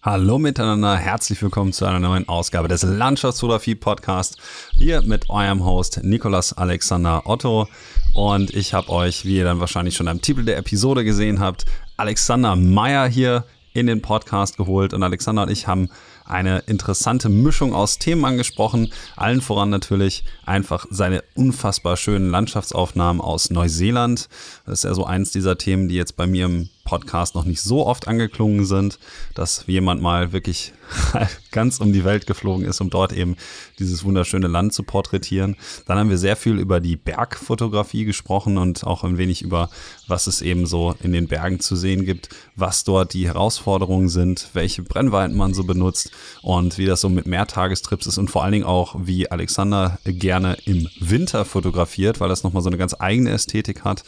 [0.00, 4.36] Hallo miteinander, herzlich willkommen zu einer neuen Ausgabe des Landschaftsfotografie Podcast.
[4.70, 7.66] Hier mit eurem Host Nikolas Alexander Otto.
[8.14, 11.64] Und ich habe euch, wie ihr dann wahrscheinlich schon am Titel der Episode gesehen habt,
[11.96, 14.94] Alexander Meyer hier in den Podcast geholt.
[14.94, 15.88] Und Alexander und ich haben
[16.24, 18.92] eine interessante Mischung aus Themen angesprochen.
[19.16, 24.28] Allen voran natürlich einfach seine unfassbar schönen Landschaftsaufnahmen aus Neuseeland.
[24.64, 27.60] Das ist ja so eins dieser Themen, die jetzt bei mir im Podcast noch nicht
[27.60, 28.98] so oft angeklungen sind,
[29.34, 30.72] dass jemand mal wirklich
[31.50, 33.36] ganz um die Welt geflogen ist, um dort eben
[33.78, 35.56] dieses wunderschöne Land zu porträtieren.
[35.84, 39.68] Dann haben wir sehr viel über die Bergfotografie gesprochen und auch ein wenig über,
[40.06, 44.48] was es eben so in den Bergen zu sehen gibt, was dort die Herausforderungen sind,
[44.54, 46.10] welche Brennweiten man so benutzt
[46.40, 50.56] und wie das so mit Mehrtagestrips ist und vor allen Dingen auch, wie Alexander gerne
[50.64, 54.04] im Winter fotografiert, weil das nochmal so eine ganz eigene Ästhetik hat.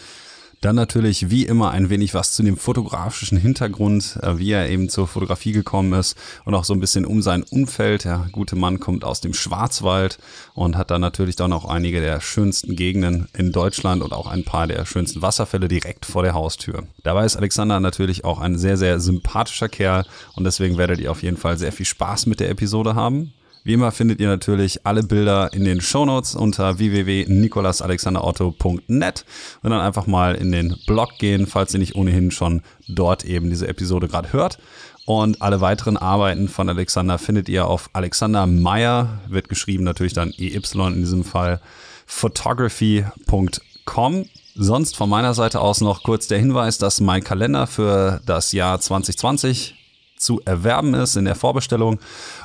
[0.61, 4.91] Dann natürlich wie immer ein wenig was zu dem fotografischen Hintergrund, äh, wie er eben
[4.91, 8.05] zur Fotografie gekommen ist und auch so ein bisschen um sein Umfeld.
[8.05, 10.19] Der gute Mann kommt aus dem Schwarzwald
[10.53, 14.45] und hat dann natürlich dann auch einige der schönsten Gegenden in Deutschland und auch ein
[14.45, 16.87] paar der schönsten Wasserfälle direkt vor der Haustür.
[17.05, 20.05] Dabei ist Alexander natürlich auch ein sehr, sehr sympathischer Kerl
[20.37, 23.33] und deswegen werdet ihr auf jeden Fall sehr viel Spaß mit der Episode haben.
[23.63, 29.27] Wie immer findet ihr natürlich alle Bilder in den Shownotes unter www.nikolasalexanderotto.net
[29.63, 33.51] und dann einfach mal in den Blog gehen, falls ihr nicht ohnehin schon dort eben
[33.51, 34.59] diese Episode gerade hört.
[35.05, 40.33] Und alle weiteren Arbeiten von Alexander findet ihr auf Alexander Meyer, wird geschrieben natürlich dann
[40.39, 41.61] EY in diesem Fall,
[42.07, 44.27] photography.com.
[44.55, 48.81] Sonst von meiner Seite aus noch kurz der Hinweis, dass mein Kalender für das Jahr
[48.81, 49.75] 2020
[50.21, 51.99] zu erwerben ist in der Vorbestellung.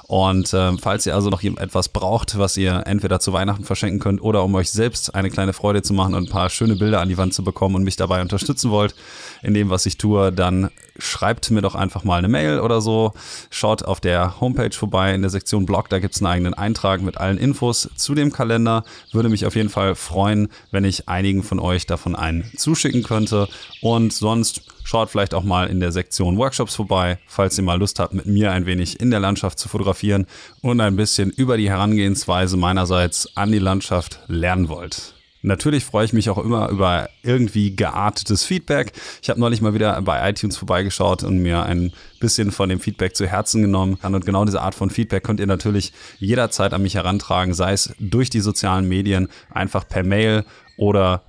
[0.08, 4.22] Und äh, falls ihr also noch etwas braucht, was ihr entweder zu Weihnachten verschenken könnt
[4.22, 7.09] oder um euch selbst eine kleine Freude zu machen und ein paar schöne Bilder an
[7.09, 8.94] die Wand zu bekommen und mich dabei unterstützen wollt
[9.42, 13.14] in dem, was ich tue, dann schreibt mir doch einfach mal eine Mail oder so.
[13.50, 17.02] Schaut auf der Homepage vorbei in der Sektion Blog, da gibt es einen eigenen Eintrag
[17.02, 18.84] mit allen Infos zu dem Kalender.
[19.12, 23.47] Würde mich auf jeden Fall freuen, wenn ich einigen von euch davon einen zuschicken könnte.
[23.81, 27.98] Und sonst Schaut vielleicht auch mal in der Sektion Workshops vorbei, falls ihr mal Lust
[27.98, 30.28] habt, mit mir ein wenig in der Landschaft zu fotografieren
[30.62, 35.15] und ein bisschen über die Herangehensweise meinerseits an die Landschaft lernen wollt.
[35.45, 38.94] Natürlich freue ich mich auch immer über irgendwie geartetes Feedback.
[39.22, 43.16] Ich habe neulich mal wieder bei iTunes vorbeigeschaut und mir ein bisschen von dem Feedback
[43.16, 44.00] zu Herzen genommen.
[44.01, 47.94] Und genau diese Art von Feedback könnt ihr natürlich jederzeit an mich herantragen, sei es
[48.00, 50.45] durch die sozialen Medien, einfach per Mail
[50.78, 51.22] oder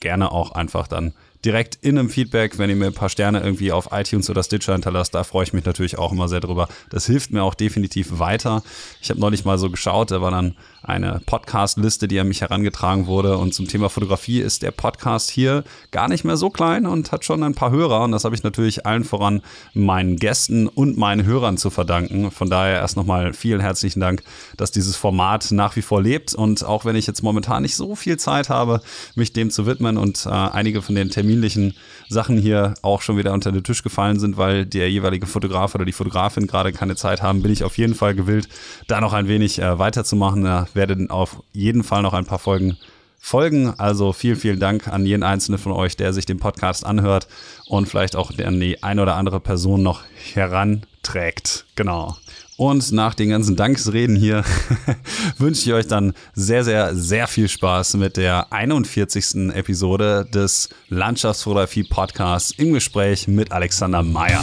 [0.00, 1.12] gerne auch einfach dann
[1.44, 4.72] direkt in einem Feedback, wenn ihr mir ein paar Sterne irgendwie auf iTunes oder Stitcher
[4.72, 6.68] hinterlasst, da freue ich mich natürlich auch immer sehr drüber.
[6.90, 8.62] Das hilft mir auch definitiv weiter.
[9.00, 13.06] Ich habe neulich mal so geschaut, da war dann eine Podcast-Liste, die an mich herangetragen
[13.06, 13.38] wurde.
[13.38, 17.24] Und zum Thema Fotografie ist der Podcast hier gar nicht mehr so klein und hat
[17.24, 18.02] schon ein paar Hörer.
[18.02, 19.42] Und das habe ich natürlich allen voran
[19.74, 22.30] meinen Gästen und meinen Hörern zu verdanken.
[22.30, 24.22] Von daher erst nochmal vielen herzlichen Dank,
[24.56, 26.34] dass dieses Format nach wie vor lebt.
[26.34, 28.80] Und auch wenn ich jetzt momentan nicht so viel Zeit habe,
[29.14, 31.74] mich dem zu widmen und äh, einige von den terminlichen
[32.08, 35.84] Sachen hier auch schon wieder unter den Tisch gefallen sind, weil der jeweilige Fotograf oder
[35.84, 38.48] die Fotografin gerade keine Zeit haben, bin ich auf jeden Fall gewillt,
[38.86, 40.44] da noch ein wenig äh, weiterzumachen.
[40.44, 42.76] Da werden auf jeden Fall noch ein paar Folgen
[43.18, 43.74] folgen.
[43.78, 47.28] Also vielen, vielen Dank an jeden einzelnen von euch, der sich den Podcast anhört
[47.66, 50.02] und vielleicht auch an die eine oder andere Person noch
[50.34, 51.66] heranträgt.
[51.74, 52.16] Genau.
[52.58, 54.42] Und nach den ganzen Danksreden hier
[55.38, 59.54] wünsche ich euch dann sehr, sehr, sehr viel Spaß mit der 41.
[59.54, 64.42] Episode des Landschaftsfotografie Podcasts im Gespräch mit Alexander Meyer.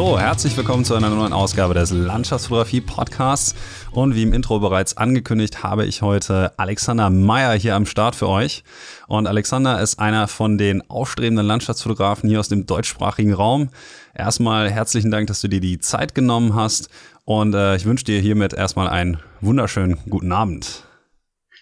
[0.00, 3.54] So, herzlich willkommen zu einer neuen Ausgabe des Landschaftsfotografie Podcasts.
[3.90, 8.26] Und wie im Intro bereits angekündigt, habe ich heute Alexander Meyer hier am Start für
[8.26, 8.64] euch.
[9.08, 13.68] Und Alexander ist einer von den aufstrebenden Landschaftsfotografen hier aus dem deutschsprachigen Raum.
[14.14, 16.88] Erstmal herzlichen Dank, dass du dir die Zeit genommen hast.
[17.26, 20.84] Und äh, ich wünsche dir hiermit erstmal einen wunderschönen guten Abend.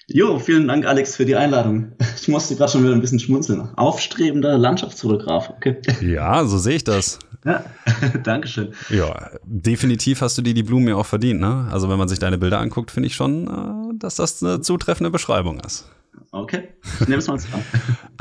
[0.06, 1.90] Jo, vielen Dank, Alex, für die Einladung.
[2.20, 3.68] Ich musste gerade schon wieder ein bisschen schmunzeln.
[3.76, 5.82] Aufstrebender Landschaftsfotograf, okay.
[6.00, 7.18] Ja, so sehe ich das.
[7.44, 7.64] Ja,
[8.24, 8.72] Dankeschön.
[8.90, 11.68] Ja, definitiv hast du dir die Blumen ja auch verdient, ne?
[11.70, 15.10] Also wenn man sich deine Bilder anguckt, finde ich schon, äh, dass das eine zutreffende
[15.10, 15.88] Beschreibung ist.
[16.30, 16.68] Okay,
[17.00, 17.64] ich nehme es mal an.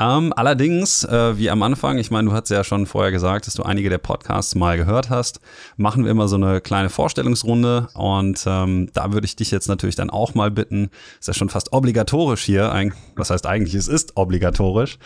[0.00, 3.52] ähm, allerdings, äh, wie am Anfang, ich meine, du hast ja schon vorher gesagt, dass
[3.52, 5.40] du einige der Podcasts mal gehört hast,
[5.76, 9.94] machen wir immer so eine kleine Vorstellungsrunde und ähm, da würde ich dich jetzt natürlich
[9.94, 10.88] dann auch mal bitten,
[11.20, 14.98] ist ja schon fast obligatorisch hier, ein, was heißt eigentlich, es ist obligatorisch,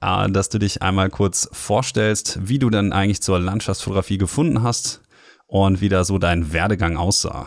[0.00, 5.00] äh, dass du dich einmal kurz vorstellst, wie du dann eigentlich zur Landschaftsfotografie gefunden hast
[5.46, 7.46] und wie da so dein Werdegang aussah.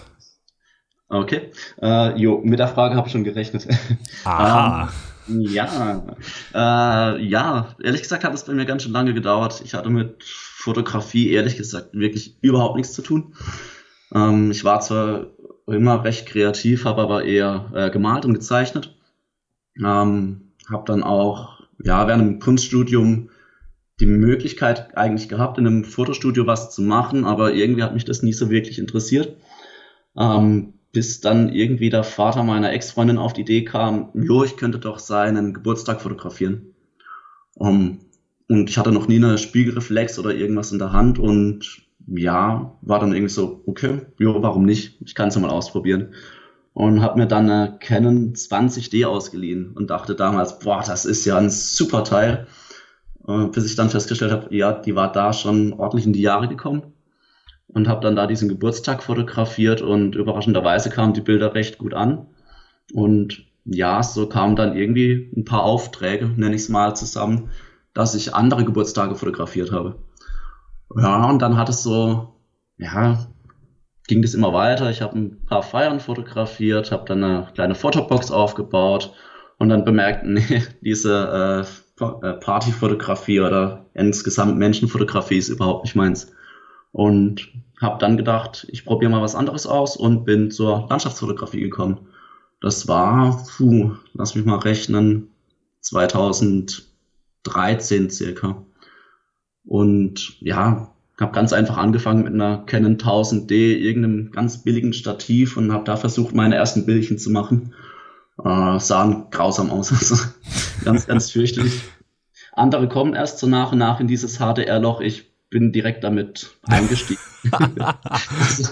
[1.12, 1.52] Okay.
[1.82, 3.68] Äh, jo, mit der Frage habe ich schon gerechnet.
[4.24, 4.90] Aha.
[5.28, 6.06] ähm, ja.
[6.54, 9.62] Äh, ja, ehrlich gesagt hat es bei mir ganz schön lange gedauert.
[9.66, 13.36] Ich hatte mit Fotografie ehrlich gesagt wirklich überhaupt nichts zu tun.
[14.14, 15.26] Ähm, ich war zwar
[15.68, 18.96] immer recht kreativ, habe aber eher äh, gemalt und gezeichnet.
[19.78, 23.32] Ähm, habe dann auch ja während dem Kunststudium
[24.00, 28.24] die Möglichkeit eigentlich gehabt, in einem Fotostudio was zu machen, aber irgendwie hat mich das
[28.24, 29.36] nie so wirklich interessiert.
[30.18, 34.80] Ähm, bis dann irgendwie der Vater meiner Ex-Freundin auf die Idee kam, jo, ich könnte
[34.80, 36.74] doch seinen Geburtstag fotografieren.
[37.56, 38.00] Um,
[38.50, 43.00] und ich hatte noch nie eine Spiegelreflex oder irgendwas in der Hand und ja, war
[43.00, 44.98] dann irgendwie so, okay, jo, warum nicht?
[45.02, 46.14] Ich kann es ja mal ausprobieren.
[46.74, 51.38] Und habe mir dann eine Canon 20D ausgeliehen und dachte damals, boah, das ist ja
[51.38, 52.48] ein super Teil.
[53.28, 56.48] Äh, bis ich dann festgestellt habe, ja, die war da schon ordentlich in die Jahre
[56.48, 56.94] gekommen
[57.74, 62.28] und habe dann da diesen Geburtstag fotografiert und überraschenderweise kamen die Bilder recht gut an.
[62.94, 67.50] Und ja, so kamen dann irgendwie ein paar Aufträge, nenne ich es mal, zusammen,
[67.94, 69.96] dass ich andere Geburtstage fotografiert habe.
[70.98, 72.36] Ja, und dann hat es so,
[72.78, 73.28] ja,
[74.08, 74.90] ging das immer weiter.
[74.90, 79.14] Ich habe ein paar Feiern fotografiert, habe dann eine kleine Fotobox aufgebaut
[79.58, 81.66] und dann bemerkt, nee, diese
[82.00, 86.34] äh, äh Partyfotografie oder insgesamt Menschenfotografie ist überhaupt nicht meins.
[86.92, 87.50] Und
[87.80, 92.08] habe dann gedacht, ich probiere mal was anderes aus und bin zur Landschaftsfotografie gekommen.
[92.60, 95.30] Das war, puh, lass mich mal rechnen,
[95.82, 98.64] 2013 circa.
[99.66, 100.92] Und ja,
[101.22, 105.96] habe ganz einfach angefangen mit einer Canon 1000D, irgendeinem ganz billigen Stativ und habe da
[105.96, 107.74] versucht, meine ersten Bildchen zu machen.
[108.44, 110.16] Äh, sahen grausam aus, also
[110.84, 111.82] ganz, ganz fürchterlich.
[112.54, 115.00] Andere kommen erst so nach und nach in dieses HDR-Loch.
[115.02, 117.20] Ich bin direkt damit eingestiegen.
[118.50, 118.64] so,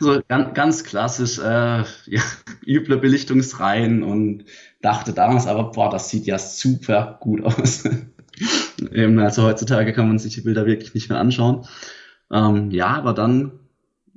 [0.00, 2.22] so ganz, ganz klassisch, äh, ja,
[2.66, 4.46] üble Belichtungsreihen und
[4.80, 7.84] dachte damals aber, boah, das sieht ja super gut aus.
[8.92, 11.66] Eben, also heutzutage kann man sich die Bilder wirklich nicht mehr anschauen.
[12.32, 13.52] Ähm, ja, aber dann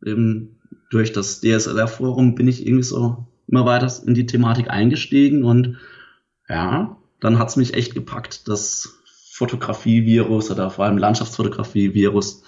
[0.03, 5.77] eben durch das DSLR-Forum bin ich irgendwie so immer weiter in die Thematik eingestiegen und
[6.47, 9.00] ja, dann hat's mich echt gepackt, das
[9.35, 12.43] Fotografie-Virus oder vor allem Landschaftsfotografie-Virus.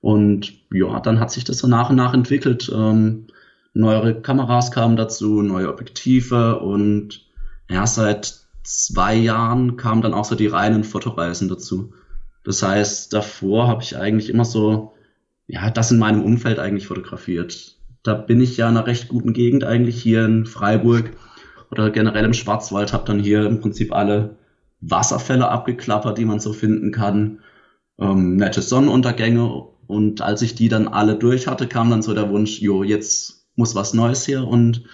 [0.00, 2.70] Und ja, dann hat sich das so nach und nach entwickelt.
[2.74, 3.28] Ähm,
[3.72, 7.26] neuere Kameras kamen dazu, neue Objektive und
[7.70, 11.94] ja, seit zwei Jahren kamen dann auch so die reinen Fotoreisen dazu.
[12.44, 14.92] Das heißt, davor habe ich eigentlich immer so,
[15.46, 17.78] ja, das in meinem Umfeld eigentlich fotografiert.
[18.02, 21.10] Da bin ich ja in einer recht guten Gegend eigentlich hier in Freiburg
[21.70, 24.36] oder generell im Schwarzwald, habe dann hier im Prinzip alle
[24.80, 27.40] Wasserfälle abgeklappert, die man so finden kann,
[27.98, 29.64] ähm, nette Sonnenuntergänge.
[29.86, 33.46] Und als ich die dann alle durch hatte, kam dann so der Wunsch, jo, jetzt
[33.56, 34.46] muss was Neues her.
[34.46, 34.84] Und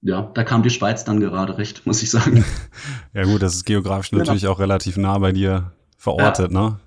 [0.00, 2.44] ja, da kam die Schweiz dann gerade recht, muss ich sagen.
[3.14, 4.22] ja gut, das ist geografisch genau.
[4.22, 6.60] natürlich auch relativ nah bei dir verortet, ja.
[6.60, 6.80] ne?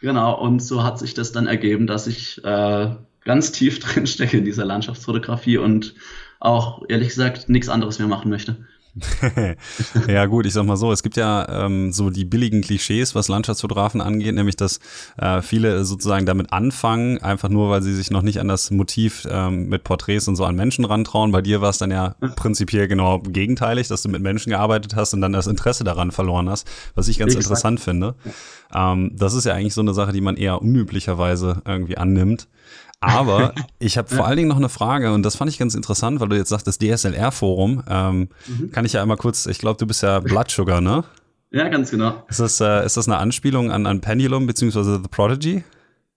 [0.00, 2.94] Genau, und so hat sich das dann ergeben, dass ich äh,
[3.24, 5.94] ganz tief drin stecke in dieser Landschaftsfotografie und
[6.40, 8.66] auch ehrlich gesagt nichts anderes mehr machen möchte.
[10.08, 13.28] ja, gut, ich sag mal so, es gibt ja ähm, so die billigen Klischees, was
[13.28, 14.78] Landschaftsfotografen angeht, nämlich dass
[15.16, 19.26] äh, viele sozusagen damit anfangen, einfach nur, weil sie sich noch nicht an das Motiv
[19.28, 21.32] ähm, mit Porträts und so an Menschen rantrauen.
[21.32, 25.12] Bei dir war es dann ja prinzipiell genau gegenteilig, dass du mit Menschen gearbeitet hast
[25.12, 27.46] und dann das Interesse daran verloren hast, was ich ganz Exakt.
[27.46, 28.14] interessant finde.
[28.72, 32.48] Ähm, das ist ja eigentlich so eine Sache, die man eher unüblicherweise irgendwie annimmt.
[33.04, 36.20] Aber ich habe vor allen Dingen noch eine Frage und das fand ich ganz interessant,
[36.20, 37.82] weil du jetzt sagst, das DSLR-Forum.
[37.88, 38.70] Ähm, mhm.
[38.72, 41.04] Kann ich ja einmal kurz, ich glaube, du bist ja Blood Sugar, ne?
[41.50, 42.24] Ja, ganz genau.
[42.28, 44.98] Ist das, äh, ist das eine Anspielung an, an Pendulum bzw.
[45.02, 45.64] The Prodigy?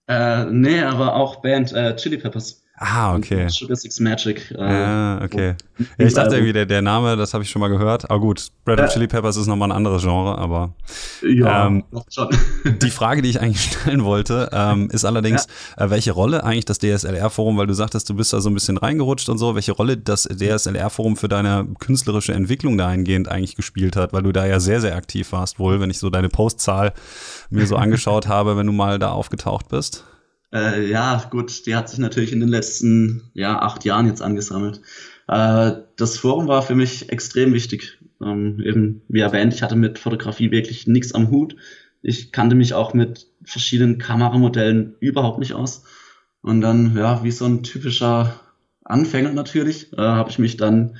[0.08, 2.62] Äh, nee, aber auch Band äh, Chili Peppers.
[2.80, 3.48] Ah, okay.
[3.48, 4.52] Sugar Six Magic.
[4.52, 5.56] Äh, ah, okay.
[5.98, 8.08] Ja, ich dachte irgendwie, der, der Name, das habe ich schon mal gehört.
[8.08, 10.74] Aber gut, Red Hot Chili Peppers ist nochmal ein anderes Genre, aber
[11.22, 12.28] ja, ähm, schon.
[12.82, 15.86] die Frage, die ich eigentlich stellen wollte, ähm, ist allerdings, ja.
[15.86, 18.76] äh, welche Rolle eigentlich das DSLR-Forum, weil du sagtest, du bist da so ein bisschen
[18.76, 24.12] reingerutscht und so, welche Rolle das DSLR-Forum für deine künstlerische Entwicklung dahingehend eigentlich gespielt hat,
[24.12, 26.92] weil du da ja sehr, sehr aktiv warst, wohl, wenn ich so deine Postzahl
[27.50, 30.04] mir so angeschaut habe, wenn du mal da aufgetaucht bist.
[30.52, 34.80] Äh, ja, gut, die hat sich natürlich in den letzten ja, acht Jahren jetzt angesammelt.
[35.26, 37.98] Äh, das Forum war für mich extrem wichtig.
[38.20, 41.56] Ähm, eben, wie erwähnt, ich hatte mit Fotografie wirklich nichts am Hut.
[42.02, 45.84] Ich kannte mich auch mit verschiedenen Kameramodellen überhaupt nicht aus.
[46.42, 48.40] Und dann, ja, wie so ein typischer
[48.84, 50.96] Anfänger natürlich, äh, habe ich mich dann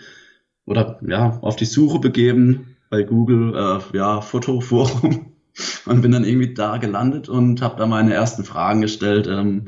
[0.66, 5.37] oder ja auf die Suche begeben bei Google, äh, ja Fotoforum
[5.86, 9.26] und bin dann irgendwie da gelandet und habe da meine ersten Fragen gestellt.
[9.26, 9.66] Ähm,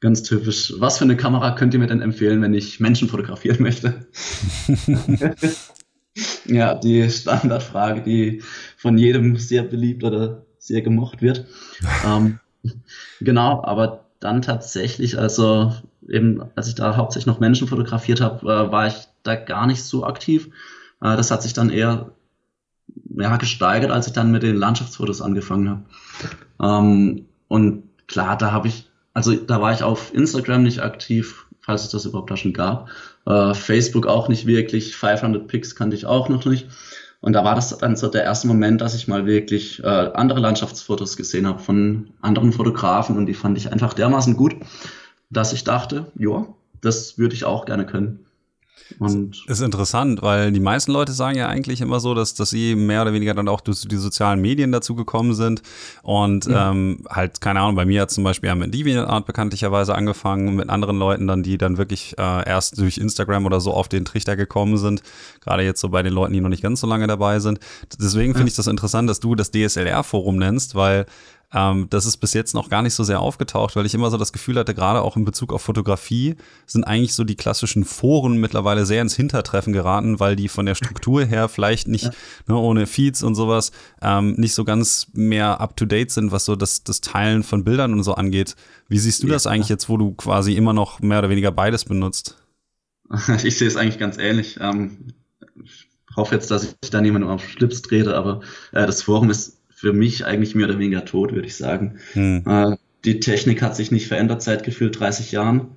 [0.00, 0.74] ganz typisch.
[0.78, 4.06] Was für eine Kamera könnt ihr mir denn empfehlen, wenn ich Menschen fotografieren möchte?
[6.46, 8.42] ja, die Standardfrage, die
[8.76, 11.46] von jedem sehr beliebt oder sehr gemocht wird.
[12.06, 12.40] ähm,
[13.20, 15.72] genau, aber dann tatsächlich, also
[16.08, 19.82] eben, als ich da hauptsächlich noch Menschen fotografiert habe, äh, war ich da gar nicht
[19.82, 20.48] so aktiv.
[21.00, 22.12] Äh, das hat sich dann eher
[23.16, 25.82] ja, gesteigert, als ich dann mit den Landschaftsfotos angefangen habe.
[26.62, 31.84] Ähm, und klar, da habe ich, also da war ich auf Instagram nicht aktiv, falls
[31.84, 32.88] es das überhaupt da schon gab.
[33.26, 36.68] Äh, Facebook auch nicht wirklich, 500 Pics kannte ich auch noch nicht.
[37.20, 40.40] Und da war das dann so der erste Moment, dass ich mal wirklich äh, andere
[40.40, 44.56] Landschaftsfotos gesehen habe von anderen Fotografen und die fand ich einfach dermaßen gut,
[45.30, 46.46] dass ich dachte, ja,
[46.80, 48.26] das würde ich auch gerne können.
[48.98, 52.74] Und ist interessant, weil die meisten Leute sagen ja eigentlich immer so, dass, dass sie
[52.74, 55.62] mehr oder weniger dann auch durch die sozialen Medien dazu gekommen sind.
[56.02, 56.70] Und ja.
[56.70, 60.68] ähm, halt, keine Ahnung, bei mir hat zum Beispiel ja mit DeviantArt bekanntlicherweise angefangen, mit
[60.68, 64.36] anderen Leuten dann, die dann wirklich äh, erst durch Instagram oder so auf den Trichter
[64.36, 65.02] gekommen sind.
[65.40, 67.60] Gerade jetzt so bei den Leuten, die noch nicht ganz so lange dabei sind.
[68.00, 71.06] Deswegen finde ich das interessant, dass du das DSLR-Forum nennst, weil
[71.54, 74.16] ähm, das ist bis jetzt noch gar nicht so sehr aufgetaucht, weil ich immer so
[74.16, 78.38] das Gefühl hatte, gerade auch in Bezug auf Fotografie sind eigentlich so die klassischen Foren
[78.38, 82.10] mittlerweile sehr ins Hintertreffen geraten, weil die von der Struktur her vielleicht nicht,
[82.46, 86.84] ne, ohne Feeds und sowas, ähm, nicht so ganz mehr up-to-date sind, was so das,
[86.84, 88.56] das Teilen von Bildern und so angeht.
[88.88, 89.34] Wie siehst du ja.
[89.34, 92.38] das eigentlich jetzt, wo du quasi immer noch mehr oder weniger beides benutzt?
[93.44, 94.58] Ich sehe es eigentlich ganz ähnlich.
[94.58, 95.12] Ähm,
[95.62, 98.40] ich hoffe jetzt, dass ich da niemandem auf Schlips trete, aber
[98.72, 101.98] äh, das Forum ist für mich eigentlich mehr oder weniger tot, würde ich sagen.
[102.12, 102.44] Hm.
[102.46, 105.72] Äh, die Technik hat sich nicht verändert seit gefühlt 30 Jahren.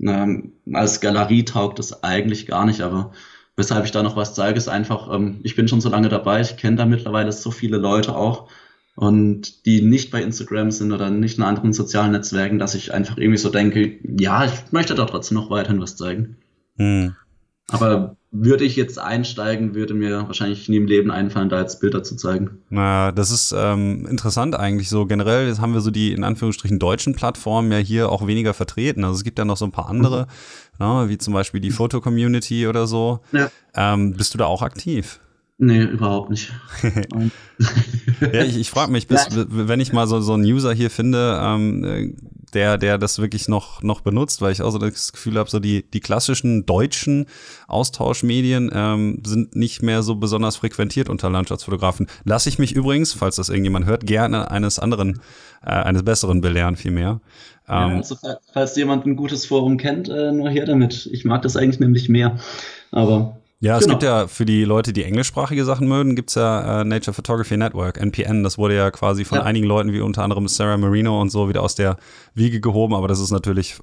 [0.00, 3.12] Ähm, als Galerie taugt das eigentlich gar nicht, aber
[3.54, 6.40] weshalb ich da noch was zeige, ist einfach, ähm, ich bin schon so lange dabei,
[6.40, 8.50] ich kenne da mittlerweile so viele Leute auch
[8.96, 13.18] und die nicht bei Instagram sind oder nicht in anderen sozialen Netzwerken, dass ich einfach
[13.18, 16.38] irgendwie so denke, ja, ich möchte da trotzdem noch weiterhin was zeigen.
[16.76, 17.14] Hm.
[17.68, 22.02] Aber würde ich jetzt einsteigen, würde mir wahrscheinlich nie im Leben einfallen, da jetzt Bilder
[22.02, 22.58] zu zeigen.
[22.68, 25.06] Na, das ist ähm, interessant eigentlich so.
[25.06, 29.04] Generell jetzt haben wir so die in Anführungsstrichen deutschen Plattformen ja hier auch weniger vertreten.
[29.04, 30.26] Also es gibt ja noch so ein paar andere,
[30.78, 30.84] mhm.
[30.84, 33.20] ja, wie zum Beispiel die Foto-Community oder so.
[33.30, 33.50] Ja.
[33.76, 35.20] Ähm, bist du da auch aktiv?
[35.56, 36.52] Nee, überhaupt nicht.
[38.20, 41.40] ja, ich, ich frage mich, bis, wenn ich mal so, so einen User hier finde,
[41.40, 42.16] ähm,
[42.54, 45.58] der, der das wirklich noch, noch benutzt, weil ich auch so das Gefühl habe, so
[45.60, 47.26] die, die klassischen deutschen
[47.68, 52.06] Austauschmedien ähm, sind nicht mehr so besonders frequentiert unter Landschaftsfotografen.
[52.24, 55.20] Lasse ich mich übrigens, falls das irgendjemand hört, gerne eines anderen,
[55.62, 57.20] äh, eines besseren belehren vielmehr.
[57.68, 58.16] Ähm, ja, also
[58.52, 61.08] falls jemand ein gutes Forum kennt, äh, nur her damit.
[61.12, 62.38] Ich mag das eigentlich nämlich mehr.
[62.90, 63.94] Aber ja, es genau.
[63.94, 67.98] gibt ja für die Leute, die englischsprachige Sachen mögen, gibt's ja äh, Nature Photography Network,
[67.98, 68.42] NPN.
[68.42, 69.44] Das wurde ja quasi von ja.
[69.44, 71.96] einigen Leuten, wie unter anderem Sarah Marino und so, wieder aus der
[72.34, 72.94] Wiege gehoben.
[72.94, 73.76] Aber das ist natürlich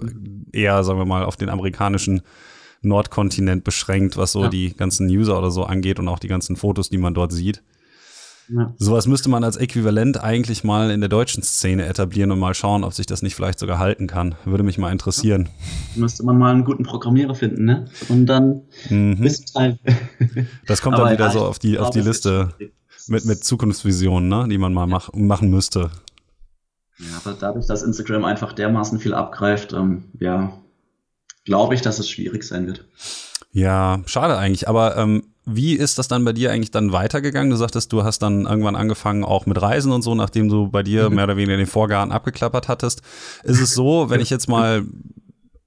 [0.51, 2.21] eher, sagen wir mal, auf den amerikanischen
[2.83, 4.49] Nordkontinent beschränkt, was so ja.
[4.49, 7.63] die ganzen User oder so angeht und auch die ganzen Fotos, die man dort sieht.
[8.53, 8.73] Ja.
[8.77, 12.83] Sowas müsste man als Äquivalent eigentlich mal in der deutschen Szene etablieren und mal schauen,
[12.83, 14.35] ob sich das nicht vielleicht sogar halten kann.
[14.43, 15.47] Würde mich mal interessieren.
[15.95, 16.01] Ja.
[16.01, 17.85] Müsste man mal einen guten Programmierer finden, ne?
[18.09, 19.21] Und dann mhm.
[20.65, 22.53] Das kommt dann wieder ja, so auf die, auf die Liste
[23.07, 24.47] mit, mit Zukunftsvisionen, ne?
[24.49, 25.91] die man mal mach, machen müsste.
[26.99, 30.53] Ja, aber dadurch, dass Instagram einfach dermaßen viel abgreift, ähm, ja,
[31.45, 32.85] glaube ich, dass es schwierig sein wird.
[33.51, 34.67] Ja, schade eigentlich.
[34.67, 37.49] Aber ähm, wie ist das dann bei dir eigentlich dann weitergegangen?
[37.49, 40.83] Du sagtest, du hast dann irgendwann angefangen auch mit Reisen und so, nachdem du bei
[40.83, 41.15] dir mhm.
[41.15, 43.01] mehr oder weniger den Vorgarten abgeklappert hattest.
[43.43, 44.85] Ist es so, wenn ich jetzt mal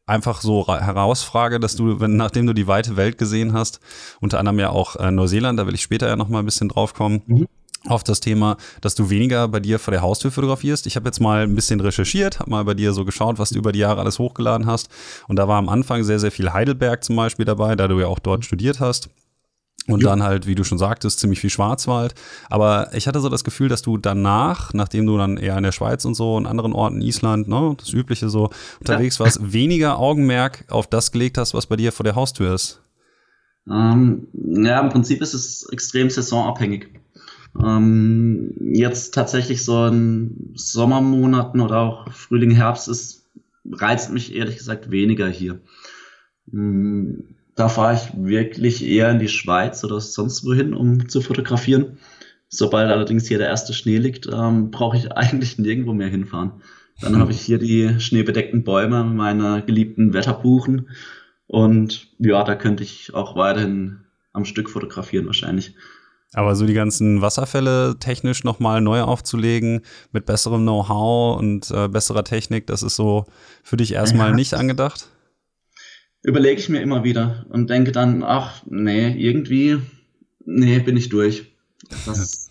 [0.06, 3.80] einfach so herausfrage, dass du, wenn, nachdem du die weite Welt gesehen hast,
[4.20, 6.68] unter anderem ja auch äh, Neuseeland, da will ich später ja noch mal ein bisschen
[6.68, 7.48] drauf kommen, mhm
[7.86, 10.86] auf das Thema, dass du weniger bei dir vor der Haustür fotografierst.
[10.86, 13.58] Ich habe jetzt mal ein bisschen recherchiert, habe mal bei dir so geschaut, was du
[13.58, 14.88] über die Jahre alles hochgeladen hast.
[15.28, 18.06] Und da war am Anfang sehr, sehr viel Heidelberg zum Beispiel dabei, da du ja
[18.06, 19.10] auch dort studiert hast.
[19.86, 20.08] Und jo.
[20.08, 22.14] dann halt, wie du schon sagtest, ziemlich viel Schwarzwald.
[22.48, 25.72] Aber ich hatte so das Gefühl, dass du danach, nachdem du dann eher in der
[25.72, 28.48] Schweiz und so und anderen Orten, Island, ne, das Übliche so
[28.80, 29.26] unterwegs ja.
[29.26, 32.80] warst, weniger Augenmerk auf das gelegt hast, was bei dir vor der Haustür ist.
[33.70, 36.88] Ähm, ja, im Prinzip ist es extrem saisonabhängig.
[37.62, 43.26] Ähm, jetzt tatsächlich so in Sommermonaten oder auch Frühling, Herbst ist,
[43.70, 45.60] reizt mich ehrlich gesagt weniger hier.
[46.52, 51.98] Ähm, da fahre ich wirklich eher in die Schweiz oder sonst wohin, um zu fotografieren.
[52.48, 56.52] Sobald allerdings hier der erste Schnee liegt, ähm, brauche ich eigentlich nirgendwo mehr hinfahren.
[57.00, 60.90] Dann habe ich hier die schneebedeckten Bäume meiner geliebten Wetterbuchen.
[61.48, 65.74] Und ja, da könnte ich auch weiterhin am Stück fotografieren wahrscheinlich.
[66.32, 69.82] Aber so die ganzen Wasserfälle technisch nochmal neu aufzulegen,
[70.12, 73.26] mit besserem Know-how und äh, besserer Technik, das ist so
[73.62, 74.34] für dich erstmal ja.
[74.34, 75.08] nicht angedacht?
[76.24, 79.80] Überlege ich mir immer wieder und denke dann, ach, nee, irgendwie,
[80.44, 81.54] nee, bin ich durch.
[82.06, 82.50] Das,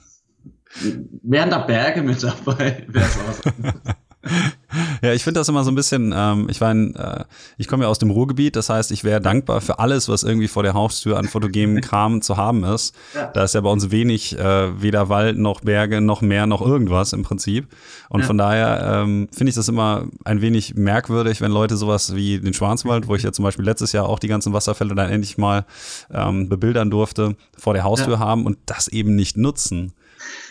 [1.24, 3.42] wären da Berge mit dabei, wäre es was.
[5.04, 7.24] Ja, ich finde das immer so ein bisschen, ähm, ich meine, äh,
[7.58, 10.48] ich komme ja aus dem Ruhrgebiet, das heißt, ich wäre dankbar für alles, was irgendwie
[10.48, 12.96] vor der Haustür an fotogenem Kram zu haben ist.
[13.14, 13.28] Ja.
[13.28, 17.12] Da ist ja bei uns wenig, äh, weder Wald noch Berge noch Meer noch irgendwas
[17.12, 17.68] im Prinzip.
[18.08, 18.28] Und ja.
[18.28, 22.54] von daher ähm, finde ich das immer ein wenig merkwürdig, wenn Leute sowas wie den
[22.54, 25.66] Schwarzwald, wo ich ja zum Beispiel letztes Jahr auch die ganzen Wasserfälle dann endlich mal
[26.14, 28.20] ähm, bebildern durfte, vor der Haustür ja.
[28.20, 29.92] haben und das eben nicht nutzen.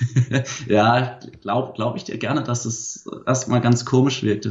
[0.67, 4.49] ja, glaube glaub ich dir gerne, dass es erstmal ganz komisch wirkt.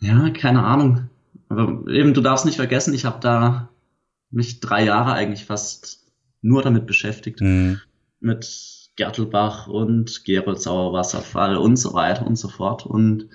[0.00, 1.08] Ja, keine Ahnung.
[1.48, 3.68] Aber eben, du darfst nicht vergessen, ich habe da
[4.30, 6.06] mich drei Jahre eigentlich fast
[6.42, 7.40] nur damit beschäftigt.
[7.40, 7.80] Mhm.
[8.20, 12.86] Mit Gertelbach und Geroldsauer Wasserfall und so weiter und so fort.
[12.86, 13.28] Und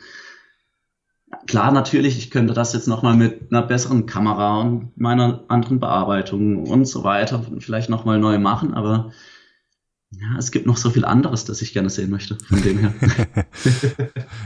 [1.47, 6.65] klar, natürlich, ich könnte das jetzt nochmal mit einer besseren Kamera und meiner anderen Bearbeitung
[6.65, 9.11] und so weiter vielleicht nochmal neu machen, aber
[10.21, 12.93] ja, es gibt noch so viel anderes, das ich gerne sehen möchte, von dem her.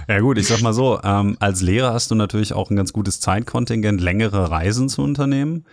[0.07, 2.93] ja gut, ich sag mal so, ähm, als Lehrer hast du natürlich auch ein ganz
[2.93, 5.65] gutes Zeitkontingent, längere Reisen zu unternehmen.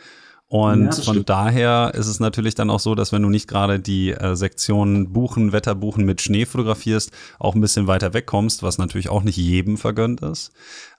[0.48, 1.28] Und ja, von stimmt.
[1.28, 5.12] daher ist es natürlich dann auch so, dass wenn du nicht gerade die äh, Sektion
[5.12, 7.10] Buchen, Wetterbuchen mit Schnee fotografierst,
[7.40, 10.52] auch ein bisschen weiter wegkommst, was natürlich auch nicht jedem vergönnt ist.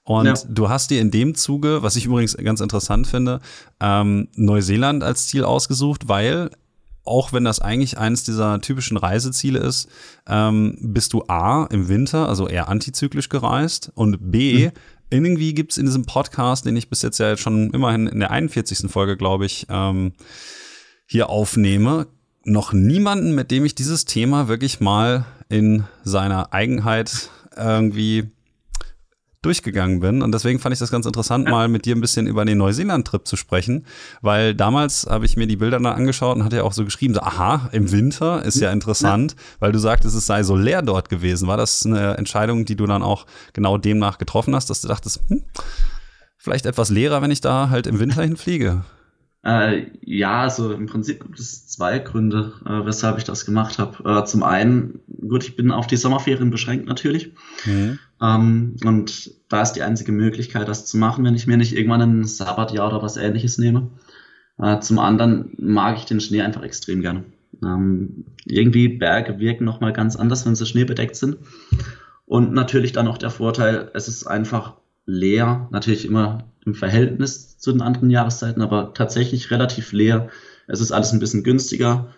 [0.04, 0.34] Und ja.
[0.48, 3.40] du hast dir in dem Zuge, was ich übrigens ganz interessant finde,
[3.80, 6.50] ähm, Neuseeland als Ziel ausgesucht, weil
[7.08, 9.88] auch wenn das eigentlich eines dieser typischen Reiseziele ist,
[10.28, 14.72] ähm, bist du A im Winter, also eher antizyklisch gereist und B, mhm.
[15.10, 18.30] irgendwie gibt es in diesem Podcast, den ich bis jetzt ja schon immerhin in der
[18.30, 18.90] 41.
[18.90, 20.12] Folge, glaube ich, ähm,
[21.06, 22.06] hier aufnehme,
[22.44, 28.30] noch niemanden, mit dem ich dieses Thema wirklich mal in seiner Eigenheit irgendwie
[29.42, 30.22] durchgegangen bin.
[30.22, 33.26] Und deswegen fand ich das ganz interessant, mal mit dir ein bisschen über den Neuseeland-Trip
[33.26, 33.86] zu sprechen,
[34.20, 37.14] weil damals habe ich mir die Bilder dann angeschaut und hatte ja auch so geschrieben,
[37.14, 41.08] so, aha, im Winter ist ja interessant, weil du sagtest, es sei so leer dort
[41.08, 41.46] gewesen.
[41.46, 45.20] War das eine Entscheidung, die du dann auch genau demnach getroffen hast, dass du dachtest,
[45.28, 45.42] hm,
[46.36, 48.84] vielleicht etwas leerer, wenn ich da halt im Winter hinfliege?
[49.48, 54.04] Äh, ja, also im Prinzip gibt es zwei Gründe, äh, weshalb ich das gemacht habe.
[54.04, 57.32] Äh, zum einen, gut, ich bin auf die Sommerferien beschränkt natürlich.
[57.64, 57.98] Mhm.
[58.20, 62.02] Ähm, und da ist die einzige Möglichkeit, das zu machen, wenn ich mir nicht irgendwann
[62.02, 63.88] ein Sabbatjahr oder was ähnliches nehme.
[64.58, 67.24] Äh, zum anderen mag ich den Schnee einfach extrem gerne.
[67.62, 71.38] Ähm, irgendwie Berge wirken nochmal ganz anders, wenn sie schneebedeckt sind.
[72.26, 74.74] Und natürlich dann auch der Vorteil, es ist einfach
[75.06, 80.28] leer, natürlich immer im Verhältnis zu den anderen Jahreszeiten, aber tatsächlich relativ leer.
[80.66, 82.08] Es ist alles ein bisschen günstiger.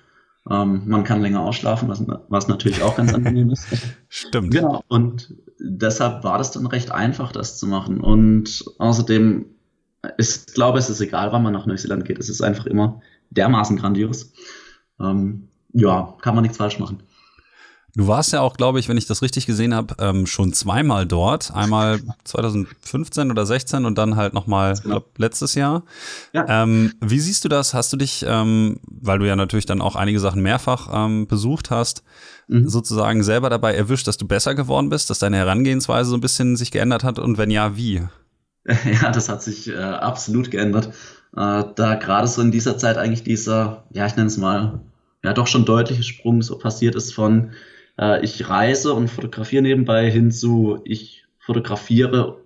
[0.51, 3.67] Ähm, man kann länger ausschlafen, was, was natürlich auch ganz angenehm ist.
[4.09, 4.53] Stimmt.
[4.53, 4.83] Genau.
[4.89, 8.01] Und deshalb war das dann recht einfach, das zu machen.
[8.01, 9.47] Und außerdem,
[10.19, 12.19] ich glaube, es ist egal, wann man nach Neuseeland geht.
[12.19, 14.33] Es ist einfach immer dermaßen grandios.
[14.99, 17.05] Ähm, ja, kann man nichts falsch machen.
[17.97, 21.07] Du warst ja auch, glaube ich, wenn ich das richtig gesehen habe, ähm, schon zweimal
[21.07, 21.53] dort.
[21.55, 25.05] Einmal 2015 oder 16 und dann halt nochmal genau.
[25.17, 25.83] letztes Jahr.
[26.33, 26.47] Ja.
[26.49, 27.75] Ähm, wie siehst du das?
[27.75, 31.71] Hast du dich, ähm, weil du ja natürlich dann auch einige Sachen mehrfach ähm, besucht
[31.71, 32.05] hast,
[32.49, 32.69] mhm.
[32.69, 36.57] sozusagen selber dabei erwischt, dass du besser geworden bist, dass deine Herangehensweise so ein bisschen
[36.57, 38.03] sich geändert hat und wenn ja, wie?
[39.03, 40.89] Ja, das hat sich äh, absolut geändert.
[41.37, 44.81] Äh, da gerade so in dieser Zeit eigentlich dieser, ja, ich nenne es mal,
[45.25, 47.53] ja doch schon deutliche Sprung so passiert ist von
[48.01, 52.41] äh, ich reise und fotografiere nebenbei hin zu, ich fotografiere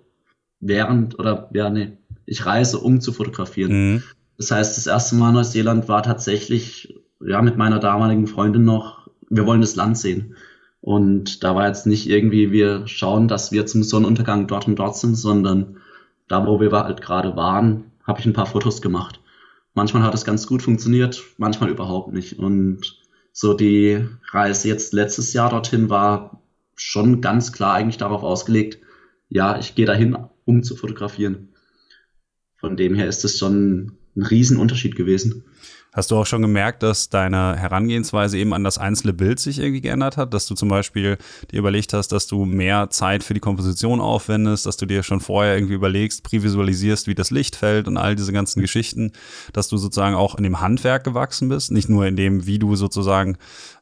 [0.59, 3.93] während oder ja, nee, ich reise, um zu fotografieren.
[3.93, 4.03] Mhm.
[4.37, 9.45] Das heißt, das erste Mal Neuseeland war tatsächlich, ja, mit meiner damaligen Freundin noch, wir
[9.45, 10.35] wollen das Land sehen.
[10.81, 14.97] Und da war jetzt nicht irgendwie, wir schauen, dass wir zum Sonnenuntergang dort und dort
[14.97, 15.77] sind, sondern
[16.27, 19.19] da, wo wir halt gerade waren, habe ich ein paar Fotos gemacht.
[19.73, 22.37] Manchmal hat es ganz gut funktioniert, manchmal überhaupt nicht.
[22.37, 22.99] Und
[23.37, 26.41] so die Reise jetzt letztes Jahr dorthin war
[26.77, 28.79] schon ganz klar eigentlich darauf ausgelegt,
[29.27, 31.49] ja, ich gehe dahin, um zu fotografieren.
[32.55, 35.43] Von dem her ist es schon ein Riesenunterschied gewesen.
[35.95, 39.79] Hast du auch schon gemerkt, dass deine Herangehensweise eben an das einzelne Bild sich irgendwie
[39.79, 40.33] geändert hat?
[40.33, 41.17] Dass du zum Beispiel
[41.51, 45.21] dir überlegt hast, dass du mehr Zeit für die Komposition aufwendest, dass du dir schon
[45.21, 49.13] vorher irgendwie überlegst, prävisualisierst, wie das Licht fällt und all diese ganzen Geschichten,
[49.53, 52.75] dass du sozusagen auch in dem Handwerk gewachsen bist, nicht nur in dem, wie du
[52.75, 53.37] sozusagen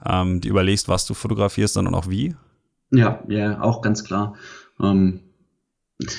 [0.06, 2.36] ähm, dir überlegst, was du fotografierst, sondern auch wie?
[2.92, 4.36] Ja, ja, auch ganz klar.
[4.80, 5.22] Ähm,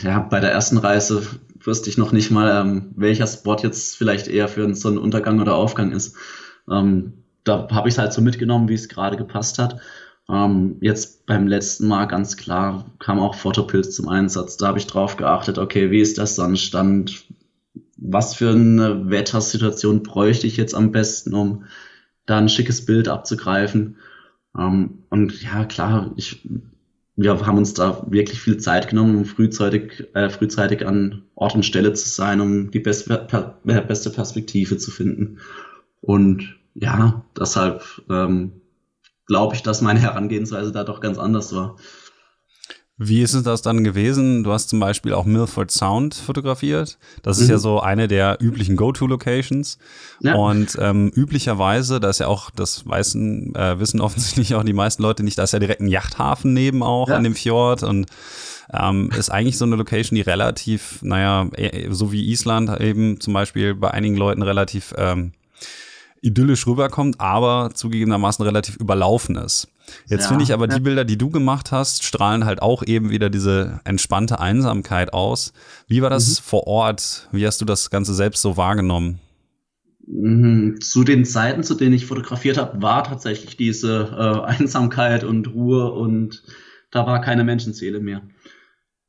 [0.02, 1.22] ja, bei der ersten Reise
[1.66, 5.40] wüsste ich noch nicht mal, ähm, welcher Spot jetzt vielleicht eher für so einen Untergang
[5.40, 6.16] oder Aufgang ist.
[6.70, 9.80] Ähm, da habe ich es halt so mitgenommen, wie es gerade gepasst hat.
[10.28, 14.56] Ähm, jetzt beim letzten Mal ganz klar kam auch Fotopilz zum Einsatz.
[14.56, 17.26] Da habe ich drauf geachtet, okay, wie ist der Sonnenstand?
[17.96, 21.64] Was für eine Wettersituation bräuchte ich jetzt am besten, um
[22.26, 23.98] da ein schickes Bild abzugreifen?
[24.56, 26.48] Ähm, und ja, klar, ich
[27.16, 31.64] wir haben uns da wirklich viel Zeit genommen, um frühzeitig, äh, frühzeitig an Ort und
[31.64, 35.38] Stelle zu sein, um die beste, per, äh, beste Perspektive zu finden.
[36.00, 38.52] Und ja, deshalb ähm,
[39.26, 41.76] glaube ich, dass meine Herangehensweise da doch ganz anders war.
[42.96, 44.44] Wie ist es das dann gewesen?
[44.44, 46.96] Du hast zum Beispiel auch Milford Sound fotografiert.
[47.22, 47.50] Das ist mhm.
[47.50, 49.78] ja so eine der üblichen Go-To-Locations.
[50.20, 50.36] Ja.
[50.36, 55.02] Und ähm, üblicherweise, da ist ja auch, das weißen, äh, wissen offensichtlich auch die meisten
[55.02, 57.16] Leute nicht, da ist ja direkt ein Yachthafen neben auch ja.
[57.16, 58.06] an dem Fjord und
[58.72, 63.34] ähm, ist eigentlich so eine Location, die relativ, naja, e, so wie Island eben zum
[63.34, 65.32] Beispiel bei einigen Leuten relativ ähm,
[66.24, 69.68] idyllisch rüberkommt, aber zugegebenermaßen relativ überlaufen ist.
[70.06, 70.74] Jetzt ja, finde ich aber ja.
[70.74, 75.52] die Bilder, die du gemacht hast, strahlen halt auch eben wieder diese entspannte Einsamkeit aus.
[75.86, 76.44] Wie war das mhm.
[76.44, 77.28] vor Ort?
[77.32, 79.20] Wie hast du das Ganze selbst so wahrgenommen?
[80.06, 80.80] Mhm.
[80.80, 85.92] Zu den Zeiten, zu denen ich fotografiert habe, war tatsächlich diese äh, Einsamkeit und Ruhe
[85.92, 86.42] und
[86.90, 88.22] da war keine Menschenseele mehr.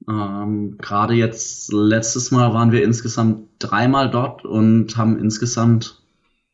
[0.09, 6.04] Ähm, Gerade jetzt, letztes Mal waren wir insgesamt dreimal dort und haben insgesamt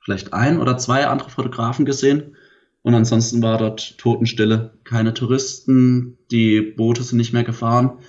[0.03, 2.35] vielleicht ein oder zwei andere Fotografen gesehen.
[2.83, 4.73] Und ansonsten war dort Totenstille.
[4.83, 7.99] Keine Touristen, die Boote sind nicht mehr gefahren.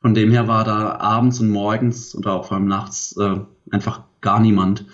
[0.00, 3.36] Von dem her war da abends und morgens oder auch vor allem nachts äh,
[3.70, 4.86] einfach gar niemand.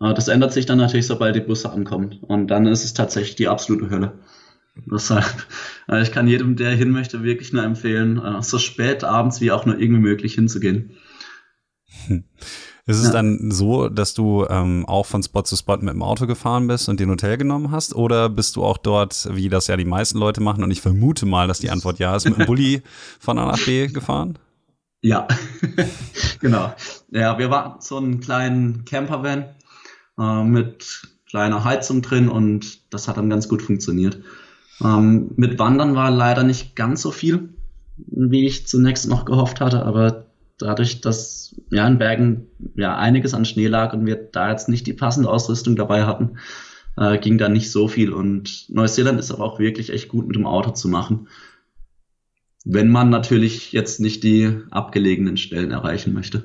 [0.00, 2.18] Äh, das ändert sich dann natürlich, sobald die Busse ankommen.
[2.22, 4.18] Und dann ist es tatsächlich die absolute Hölle.
[4.74, 5.46] Deshalb,
[5.88, 9.52] äh, ich kann jedem, der hin möchte, wirklich nur empfehlen, äh, so spät abends wie
[9.52, 10.96] auch nur irgendwie möglich hinzugehen.
[12.06, 12.24] Hm.
[12.84, 13.12] Ist es ja.
[13.12, 16.88] dann so, dass du ähm, auch von Spot zu Spot mit dem Auto gefahren bist
[16.88, 17.94] und den Hotel genommen hast?
[17.94, 21.24] Oder bist du auch dort, wie das ja die meisten Leute machen, und ich vermute
[21.24, 22.82] mal, dass die Antwort ja ist, mit dem Bulli
[23.20, 24.36] von A nach B gefahren?
[25.00, 25.28] Ja,
[26.40, 26.74] genau.
[27.10, 29.44] Ja, wir waren so einen kleinen Campervan
[30.18, 34.18] äh, mit kleiner Heizung drin und das hat dann ganz gut funktioniert.
[34.82, 37.50] Ähm, mit Wandern war leider nicht ganz so viel,
[37.96, 40.26] wie ich zunächst noch gehofft hatte, aber
[40.62, 44.86] dadurch, dass ja in Bergen ja einiges an Schnee lag und wir da jetzt nicht
[44.86, 46.38] die passende Ausrüstung dabei hatten,
[46.96, 48.12] äh, ging da nicht so viel.
[48.12, 51.28] Und Neuseeland ist aber auch wirklich echt gut mit dem Auto zu machen.
[52.64, 56.44] Wenn man natürlich jetzt nicht die abgelegenen Stellen erreichen möchte.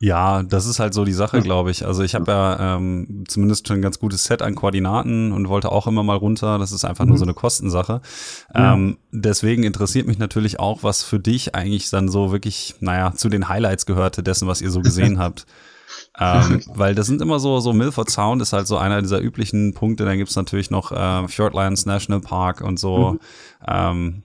[0.00, 1.86] Ja, das ist halt so die Sache, glaube ich.
[1.86, 5.70] Also ich habe ja ähm, zumindest schon ein ganz gutes Set an Koordinaten und wollte
[5.70, 6.58] auch immer mal runter.
[6.58, 7.10] Das ist einfach mhm.
[7.10, 8.00] nur so eine Kostensache.
[8.54, 8.74] Ja.
[8.74, 13.28] Ähm, deswegen interessiert mich natürlich auch, was für dich eigentlich dann so wirklich, naja, zu
[13.28, 15.46] den Highlights gehörte dessen, was ihr so gesehen habt.
[16.18, 19.74] ähm, weil das sind immer so, so Milford Sound ist halt so einer dieser üblichen
[19.74, 20.04] Punkte.
[20.04, 23.12] Dann gibt's natürlich noch äh, Fjordlands National Park und so.
[23.12, 23.20] Mhm.
[23.66, 24.22] Ähm,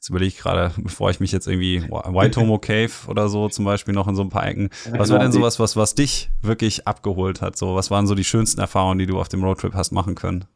[0.00, 3.92] Jetzt überlege ich gerade, bevor ich mich jetzt irgendwie Waitomo Cave oder so zum Beispiel
[3.92, 4.70] noch in so ein paar Ecken.
[4.92, 5.42] Was war denn genau.
[5.42, 7.58] sowas, was, was dich wirklich abgeholt hat?
[7.58, 10.46] So, was waren so die schönsten Erfahrungen, die du auf dem Roadtrip hast machen können?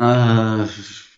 [0.00, 0.66] Äh,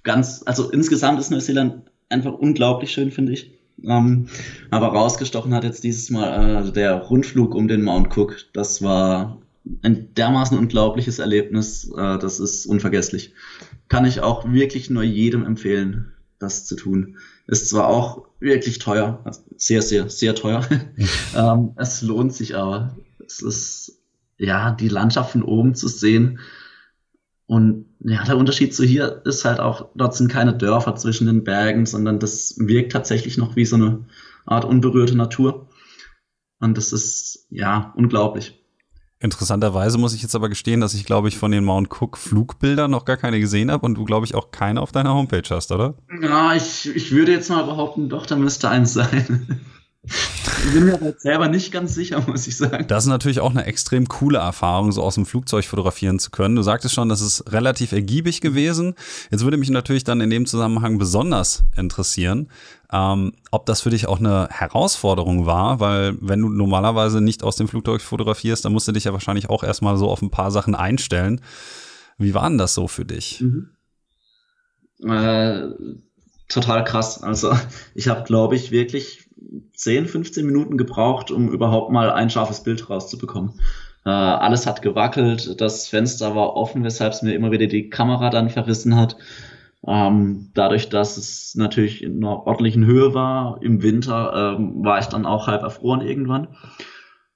[0.02, 3.50] ganz, also insgesamt ist Neuseeland einfach unglaublich schön, finde ich.
[3.82, 4.26] Ähm,
[4.70, 8.36] aber rausgestochen hat jetzt dieses Mal äh, der Rundflug um den Mount Cook.
[8.52, 9.40] Das war
[9.80, 11.90] ein dermaßen unglaubliches Erlebnis.
[11.96, 13.32] Äh, das ist unvergesslich.
[13.88, 17.16] Kann ich auch wirklich nur jedem empfehlen, das zu tun.
[17.50, 19.24] Ist zwar auch wirklich teuer,
[19.56, 20.64] sehr, sehr, sehr teuer.
[21.36, 22.96] ähm, es lohnt sich aber.
[23.26, 24.00] Es ist,
[24.38, 26.38] ja, die Landschaft von oben zu sehen.
[27.46, 31.42] Und ja, der Unterschied zu hier ist halt auch, dort sind keine Dörfer zwischen den
[31.42, 34.06] Bergen, sondern das wirkt tatsächlich noch wie so eine
[34.46, 35.68] Art unberührte Natur.
[36.60, 38.59] Und das ist, ja, unglaublich.
[39.22, 42.90] Interessanterweise muss ich jetzt aber gestehen, dass ich, glaube ich, von den Mount Cook Flugbildern
[42.90, 45.70] noch gar keine gesehen habe und du, glaube ich, auch keine auf deiner Homepage hast,
[45.72, 45.94] oder?
[46.22, 49.60] Ja, ich, ich würde jetzt mal behaupten, doch, da müsste eins sein.
[50.02, 52.86] Ich bin mir halt selber nicht ganz sicher, muss ich sagen.
[52.88, 56.56] Das ist natürlich auch eine extrem coole Erfahrung, so aus dem Flugzeug fotografieren zu können.
[56.56, 58.94] Du sagtest schon, das ist relativ ergiebig gewesen.
[59.30, 62.48] Jetzt würde mich natürlich dann in dem Zusammenhang besonders interessieren,
[62.92, 67.56] ähm, ob das für dich auch eine Herausforderung war, weil wenn du normalerweise nicht aus
[67.56, 70.50] dem Flugzeug fotografierst, dann musst du dich ja wahrscheinlich auch erstmal so auf ein paar
[70.50, 71.40] Sachen einstellen.
[72.18, 73.40] Wie war denn das so für dich?
[73.40, 73.70] Mhm.
[75.02, 75.68] Äh,
[76.48, 77.22] total krass.
[77.22, 77.52] Also
[77.94, 79.29] ich habe, glaube ich, wirklich
[79.72, 83.54] 10, 15 Minuten gebraucht, um überhaupt mal ein scharfes Bild rauszubekommen.
[84.04, 88.30] Äh, alles hat gewackelt, das Fenster war offen, weshalb es mir immer wieder die Kamera
[88.30, 89.16] dann verrissen hat.
[89.86, 95.06] Ähm, dadurch, dass es natürlich in einer ordentlichen Höhe war, im Winter ähm, war ich
[95.06, 96.48] dann auch halb erfroren irgendwann.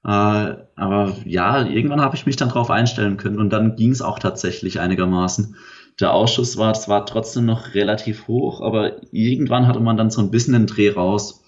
[0.04, 4.02] Äh, aber ja, irgendwann habe ich mich dann drauf einstellen können und dann ging es
[4.02, 5.56] auch tatsächlich einigermaßen.
[6.00, 10.30] Der Ausschuss war zwar trotzdem noch relativ hoch, aber irgendwann hatte man dann so ein
[10.30, 11.43] bisschen den Dreh raus.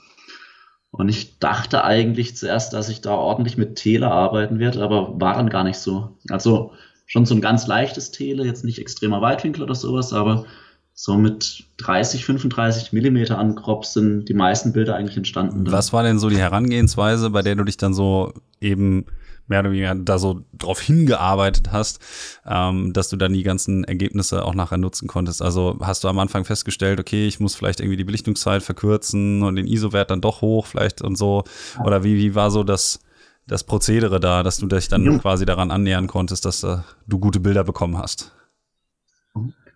[0.98, 5.34] Und ich dachte eigentlich zuerst, dass ich da ordentlich mit Tele arbeiten werde, aber war
[5.34, 6.16] dann gar nicht so.
[6.30, 6.72] Also
[7.06, 10.46] schon so ein ganz leichtes Tele, jetzt nicht extremer Weitwinkel oder sowas, aber
[10.94, 15.70] so mit 30, 35 Millimeter an Crop sind die meisten Bilder eigentlich entstanden.
[15.70, 19.04] Was war denn so die Herangehensweise, bei der du dich dann so eben
[19.48, 22.00] mehr oder weniger da so drauf hingearbeitet hast,
[22.46, 25.42] ähm, dass du dann die ganzen Ergebnisse auch nachher nutzen konntest.
[25.42, 29.56] Also hast du am Anfang festgestellt, okay, ich muss vielleicht irgendwie die Belichtungszeit verkürzen und
[29.56, 31.44] den ISO-Wert dann doch hoch vielleicht und so.
[31.84, 33.00] Oder wie, wie war so das,
[33.46, 35.18] das Prozedere da, dass du dich dann ja.
[35.18, 38.32] quasi daran annähern konntest, dass uh, du gute Bilder bekommen hast?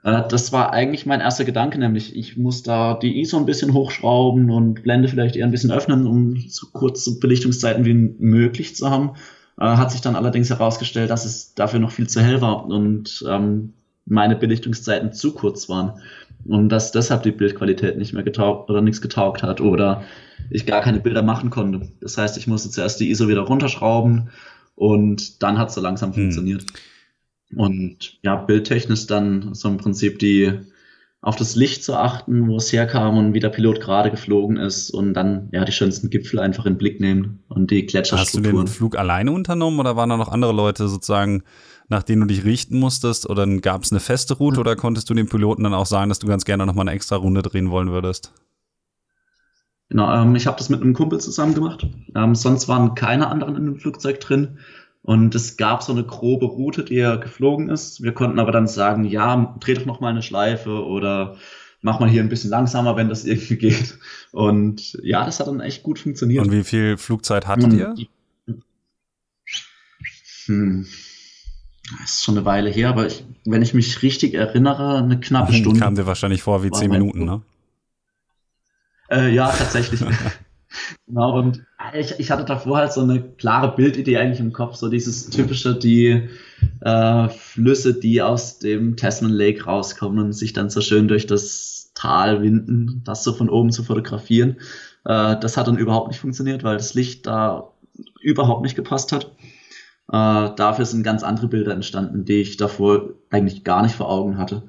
[0.03, 3.75] Äh, das war eigentlich mein erster Gedanke, nämlich ich muss da die ISO ein bisschen
[3.75, 8.91] hochschrauben und Blende vielleicht eher ein bisschen öffnen, um so kurze Belichtungszeiten wie möglich zu
[8.91, 9.13] haben.
[9.61, 13.23] Äh, hat sich dann allerdings herausgestellt, dass es dafür noch viel zu hell war und
[13.29, 13.75] ähm,
[14.07, 16.01] meine Belichtungszeiten zu kurz waren
[16.47, 20.03] und dass deshalb die Bildqualität nicht mehr getaugt oder nichts getaugt hat oder
[20.49, 21.93] ich gar keine Bilder machen konnte.
[22.01, 24.31] Das heißt, ich musste zuerst die ISO wieder runterschrauben
[24.75, 26.23] und dann hat es so langsam hm.
[26.23, 26.65] funktioniert.
[27.55, 30.59] Und ja, bildtechnisch dann so im Prinzip die
[31.23, 34.91] auf das Licht zu achten, wo es herkam und wie der Pilot gerade geflogen ist
[34.91, 38.45] und dann ja die schönsten Gipfel einfach in den Blick nehmen und die Gletscherstrukturen.
[38.47, 41.43] Hast du den Flug alleine unternommen oder waren da noch andere Leute sozusagen,
[41.89, 44.61] nach denen du dich richten musstest oder gab es eine feste Route mhm.
[44.61, 46.93] oder konntest du dem Piloten dann auch sagen, dass du ganz gerne noch mal eine
[46.93, 48.33] extra Runde drehen wollen würdest?
[49.91, 51.87] Genau, ähm, ich habe das mit einem Kumpel zusammen gemacht.
[52.15, 54.59] Ähm, sonst waren keine anderen in dem Flugzeug drin.
[55.03, 58.03] Und es gab so eine grobe Route, die er geflogen ist.
[58.03, 61.37] Wir konnten aber dann sagen, ja, dreh doch noch mal eine Schleife oder
[61.81, 63.99] mach mal hier ein bisschen langsamer, wenn das irgendwie geht.
[64.33, 66.45] Und ja, das hat dann echt gut funktioniert.
[66.45, 67.95] Und wie viel Flugzeit hattet ihr?
[70.47, 70.87] Hm.
[72.01, 75.53] Das ist schon eine Weile her, aber ich, wenn ich mich richtig erinnere, eine knappe
[75.55, 75.81] Stunde.
[75.81, 77.43] Kam dir wahrscheinlich vor wie zehn Minuten, ne?
[79.11, 80.01] Äh, ja, tatsächlich.
[81.07, 84.89] genau, und ich, ich hatte davor halt so eine klare Bildidee eigentlich im Kopf, so
[84.89, 86.29] dieses typische, die
[86.81, 91.93] äh, Flüsse, die aus dem Tasman Lake rauskommen und sich dann so schön durch das
[91.95, 94.57] Tal winden, das so von oben zu fotografieren.
[95.05, 97.73] Äh, das hat dann überhaupt nicht funktioniert, weil das Licht da
[98.21, 99.33] überhaupt nicht gepasst hat.
[100.09, 104.39] Äh, dafür sind ganz andere Bilder entstanden, die ich davor eigentlich gar nicht vor Augen
[104.39, 104.63] hatte.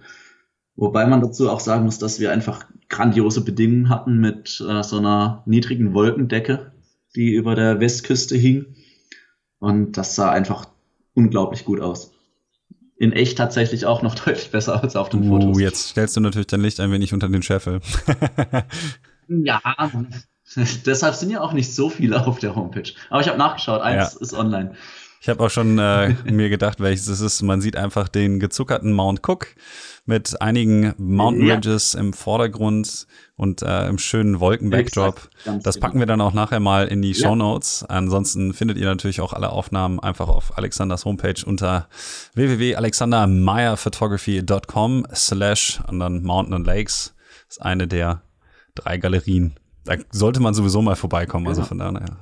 [0.75, 4.97] Wobei man dazu auch sagen muss, dass wir einfach grandiose Bedingungen hatten mit äh, so
[4.97, 6.71] einer niedrigen Wolkendecke,
[7.15, 8.75] die über der Westküste hing.
[9.59, 10.67] Und das sah einfach
[11.13, 12.11] unglaublich gut aus.
[12.97, 15.59] In echt tatsächlich auch noch deutlich besser als auf den uh, Fotos.
[15.59, 17.81] Jetzt stellst du natürlich dein Licht ein wenig unter den Scheffel.
[19.27, 19.61] ja,
[20.85, 22.91] deshalb sind ja auch nicht so viele auf der Homepage.
[23.09, 24.19] Aber ich habe nachgeschaut, eins ja.
[24.19, 24.75] ist online.
[25.21, 27.43] Ich habe auch schon äh, mir gedacht, welches es ist.
[27.43, 29.49] Man sieht einfach den gezuckerten Mount Cook
[30.05, 31.99] mit einigen Mountain Ridges ja.
[31.99, 33.05] im Vordergrund
[33.35, 35.29] und äh, im schönen Wolken-Backdrop.
[35.61, 37.27] Das packen wir dann auch nachher mal in die ja.
[37.27, 37.85] Show Notes.
[37.87, 41.87] Ansonsten findet ihr natürlich auch alle Aufnahmen einfach auf Alexanders Homepage unter
[42.33, 47.13] www.alexandermeyerphotography.com slash und dann Mountain and Lakes.
[47.47, 48.23] Das ist eine der
[48.73, 49.53] drei Galerien.
[49.85, 51.47] Da sollte man sowieso mal vorbeikommen.
[51.47, 52.17] Also von daher.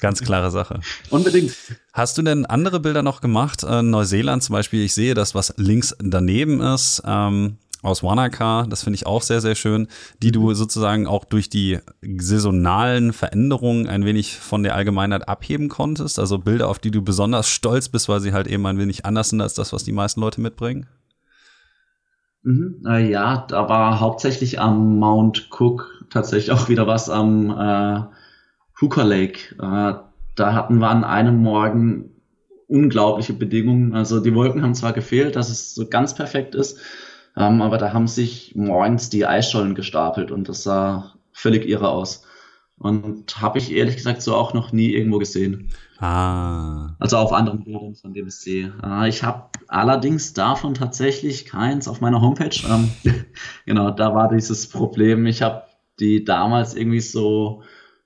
[0.00, 0.80] Ganz klare Sache.
[1.10, 1.54] Unbedingt.
[1.92, 3.62] Hast du denn andere Bilder noch gemacht?
[3.64, 8.82] Äh, Neuseeland zum Beispiel, ich sehe das, was links daneben ist, ähm, aus Wanaka, das
[8.82, 9.88] finde ich auch sehr, sehr schön,
[10.22, 16.18] die du sozusagen auch durch die saisonalen Veränderungen ein wenig von der Allgemeinheit abheben konntest.
[16.18, 19.30] Also Bilder, auf die du besonders stolz bist, weil sie halt eben ein wenig anders
[19.30, 20.88] sind als das, was die meisten Leute mitbringen.
[22.42, 28.02] Mhm, äh, ja, da war hauptsächlich am Mount Cook tatsächlich auch wieder was am äh,
[28.80, 29.54] Hooker Lake.
[29.60, 29.94] Äh,
[30.36, 32.10] da hatten wir an einem Morgen
[32.68, 33.94] unglaubliche Bedingungen.
[33.94, 36.78] Also die Wolken haben zwar gefehlt, dass es so ganz perfekt ist,
[37.36, 42.24] ähm, aber da haben sich morgens die Eisschollen gestapelt und das sah völlig irre aus.
[42.78, 45.68] Und habe ich ehrlich gesagt so auch noch nie irgendwo gesehen.
[45.98, 46.96] Ah.
[46.98, 48.70] Also auf anderen Bildern von dem See.
[48.82, 52.56] Äh, ich habe allerdings davon tatsächlich keins auf meiner Homepage.
[52.66, 52.90] Ähm,
[53.66, 55.26] genau, da war dieses Problem.
[55.26, 55.64] Ich habe
[55.98, 57.62] die damals irgendwie so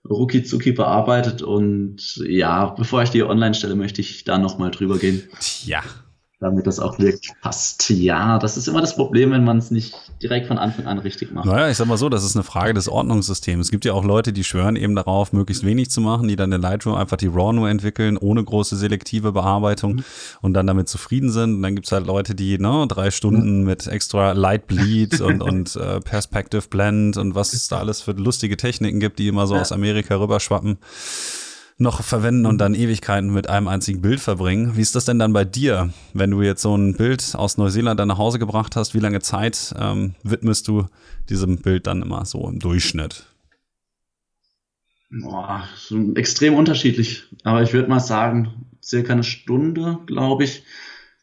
[0.09, 5.23] rucki bearbeitet und ja, bevor ich die online stelle, möchte ich da nochmal drüber gehen.
[5.41, 5.83] Tja.
[6.45, 7.89] Damit das auch wirklich passt.
[7.89, 11.33] Ja, das ist immer das Problem, wenn man es nicht direkt von Anfang an richtig
[11.33, 11.47] macht.
[11.47, 13.67] Naja, ich sag mal so, das ist eine Frage des Ordnungssystems.
[13.67, 16.53] Es gibt ja auch Leute, die schwören eben darauf, möglichst wenig zu machen, die dann
[16.53, 20.05] in Lightroom einfach die RAW nur entwickeln, ohne große selektive Bearbeitung mhm.
[20.43, 21.55] und dann damit zufrieden sind.
[21.55, 23.67] Und dann gibt's halt Leute, die ne, drei Stunden mhm.
[23.67, 28.13] mit extra Light Bleed und, und äh, Perspective Blend und was es da alles für
[28.13, 29.63] lustige Techniken gibt, die immer so ja.
[29.63, 30.77] aus Amerika rüberschwappen
[31.77, 34.77] noch verwenden und dann Ewigkeiten mit einem einzigen Bild verbringen.
[34.77, 37.99] Wie ist das denn dann bei dir, wenn du jetzt so ein Bild aus Neuseeland
[37.99, 38.95] dann nach Hause gebracht hast?
[38.95, 40.87] Wie lange Zeit ähm, widmest du
[41.29, 43.27] diesem Bild dann immer so im Durchschnitt?
[45.11, 45.69] Boah,
[46.15, 47.25] extrem unterschiedlich.
[47.43, 50.65] Aber ich würde mal sagen, circa eine Stunde, glaube ich.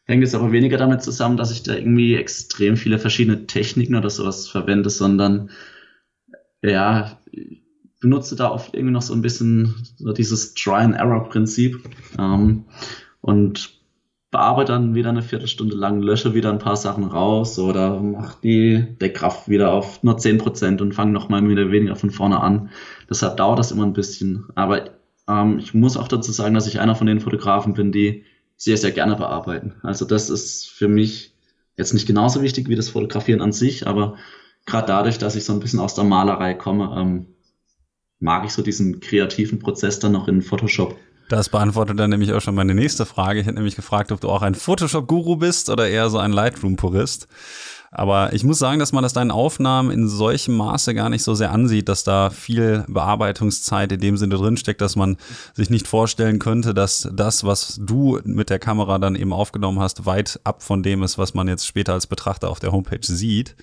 [0.04, 4.10] Hängt jetzt aber weniger damit zusammen, dass ich da irgendwie extrem viele verschiedene Techniken oder
[4.10, 5.50] sowas verwende, sondern
[6.62, 7.18] ja,
[8.02, 11.80] benutze da oft irgendwie noch so ein bisschen so dieses Try-and-Error-Prinzip
[12.18, 12.64] ähm,
[13.22, 13.80] und
[14.32, 18.96] bearbeite dann wieder eine Viertelstunde lang, lösche wieder ein paar Sachen raus oder mache die
[19.00, 22.70] Deckkraft wieder auf nur 10% und fange nochmal wieder weniger von vorne an.
[23.08, 24.46] Deshalb dauert das immer ein bisschen.
[24.54, 24.90] Aber
[25.28, 28.24] ähm, ich muss auch dazu sagen, dass ich einer von den Fotografen bin, die
[28.56, 29.74] sehr, sehr gerne bearbeiten.
[29.82, 31.34] Also das ist für mich
[31.76, 34.16] jetzt nicht genauso wichtig wie das Fotografieren an sich, aber
[34.66, 37.26] gerade dadurch, dass ich so ein bisschen aus der Malerei komme, ähm,
[38.22, 40.96] mag ich so diesen kreativen Prozess dann noch in Photoshop.
[41.28, 43.40] Das beantwortet dann nämlich auch schon meine nächste Frage.
[43.40, 47.26] Ich hätte nämlich gefragt, ob du auch ein Photoshop-Guru bist oder eher so ein Lightroom-Purist.
[47.94, 51.34] Aber ich muss sagen, dass man das deinen Aufnahmen in solchem Maße gar nicht so
[51.34, 55.18] sehr ansieht, dass da viel Bearbeitungszeit in dem Sinne drinsteckt, dass man
[55.52, 60.06] sich nicht vorstellen könnte, dass das, was du mit der Kamera dann eben aufgenommen hast,
[60.06, 63.56] weit ab von dem ist, was man jetzt später als Betrachter auf der Homepage sieht.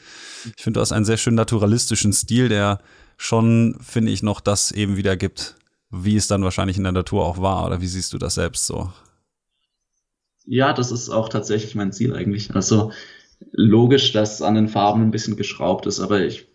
[0.55, 2.79] Ich finde, du hast einen sehr schön naturalistischen Stil, der
[3.19, 5.55] schon, finde ich, noch das eben wieder gibt,
[5.91, 7.65] wie es dann wahrscheinlich in der Natur auch war.
[7.65, 8.91] Oder wie siehst du das selbst so?
[10.45, 12.55] Ja, das ist auch tatsächlich mein Ziel eigentlich.
[12.55, 12.91] Also
[13.51, 16.47] logisch, dass an den Farben ein bisschen geschraubt ist, aber ich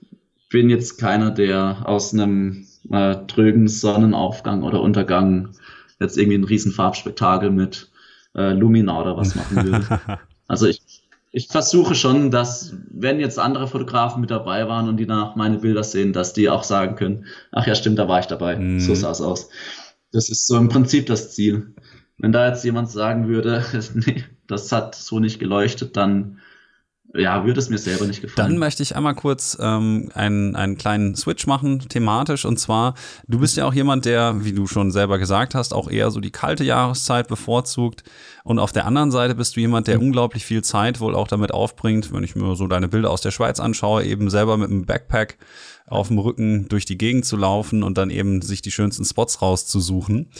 [0.50, 5.50] bin jetzt keiner, der aus einem äh, trögen Sonnenaufgang oder Untergang
[6.00, 7.90] jetzt irgendwie ein riesen Farbspektakel mit
[8.34, 10.00] äh, Lumina oder was machen würde.
[10.48, 11.03] also ich
[11.36, 15.58] ich versuche schon, dass, wenn jetzt andere Fotografen mit dabei waren und die danach meine
[15.58, 18.54] Bilder sehen, dass die auch sagen können, ach ja, stimmt, da war ich dabei.
[18.54, 18.78] Mm.
[18.78, 19.48] So sah es aus.
[20.12, 21.74] Das ist so im Prinzip das Ziel.
[22.18, 26.38] Wenn da jetzt jemand sagen würde, nee, das hat so nicht geleuchtet, dann
[27.16, 28.50] ja, würde es mir selber nicht gefallen.
[28.50, 32.44] Dann möchte ich einmal kurz ähm, einen, einen kleinen Switch machen, thematisch.
[32.44, 32.94] Und zwar,
[33.28, 36.18] du bist ja auch jemand, der, wie du schon selber gesagt hast, auch eher so
[36.18, 38.02] die kalte Jahreszeit bevorzugt.
[38.42, 40.06] Und auf der anderen Seite bist du jemand, der mhm.
[40.06, 43.30] unglaublich viel Zeit wohl auch damit aufbringt, wenn ich mir so deine Bilder aus der
[43.30, 45.38] Schweiz anschaue, eben selber mit einem Backpack
[45.86, 49.40] auf dem Rücken durch die Gegend zu laufen und dann eben sich die schönsten Spots
[49.40, 50.30] rauszusuchen.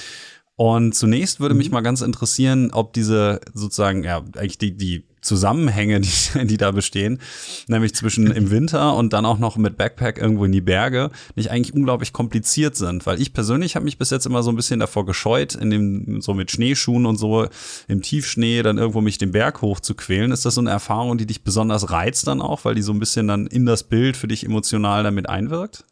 [0.57, 1.75] Und zunächst würde mich mhm.
[1.75, 7.19] mal ganz interessieren, ob diese sozusagen, ja, eigentlich die, die Zusammenhänge, die, die da bestehen,
[7.67, 11.51] nämlich zwischen im Winter und dann auch noch mit Backpack irgendwo in die Berge, nicht
[11.51, 13.05] eigentlich unglaublich kompliziert sind.
[13.05, 16.21] Weil ich persönlich habe mich bis jetzt immer so ein bisschen davor gescheut, in dem,
[16.21, 17.49] so mit Schneeschuhen und so
[17.89, 20.31] im Tiefschnee dann irgendwo mich den Berg hoch zu quälen.
[20.31, 23.01] Ist das so eine Erfahrung, die dich besonders reizt dann auch, weil die so ein
[23.01, 25.85] bisschen dann in das Bild für dich emotional damit einwirkt?